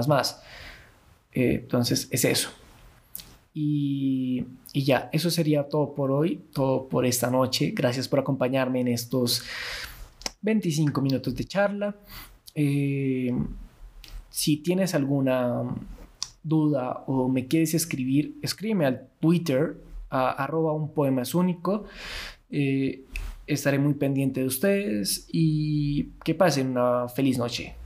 Eh, 1.32 1.60
entonces 1.62 2.08
es 2.10 2.24
eso. 2.24 2.50
Y, 3.54 4.44
ya, 4.74 5.08
eso 5.12 5.30
sería 5.30 5.66
todo 5.70 5.94
por 5.94 6.10
hoy, 6.10 6.42
todo 6.52 6.88
por 6.88 7.06
esta 7.06 7.30
noche. 7.30 7.72
Gracias 7.74 8.06
por 8.06 8.18
acompañarme 8.18 8.80
en 8.80 8.88
estos 8.88 9.42
25 10.42 11.00
minutos 11.00 11.34
de 11.34 11.44
charla. 11.44 11.96
Eh, 12.54 13.32
si 14.36 14.58
tienes 14.58 14.94
alguna 14.94 15.62
duda 16.42 17.04
o 17.06 17.26
me 17.26 17.46
quieres 17.46 17.72
escribir, 17.72 18.36
escríbeme 18.42 18.84
al 18.84 19.08
Twitter 19.18 19.78
arroba 20.10 20.74
un 20.74 20.92
poema 20.92 21.22
es 21.22 21.34
único. 21.34 21.84
Eh, 22.50 23.04
estaré 23.46 23.78
muy 23.78 23.94
pendiente 23.94 24.40
de 24.40 24.46
ustedes 24.46 25.26
y 25.32 26.10
que 26.22 26.34
pasen 26.34 26.72
una 26.72 27.08
feliz 27.08 27.38
noche. 27.38 27.76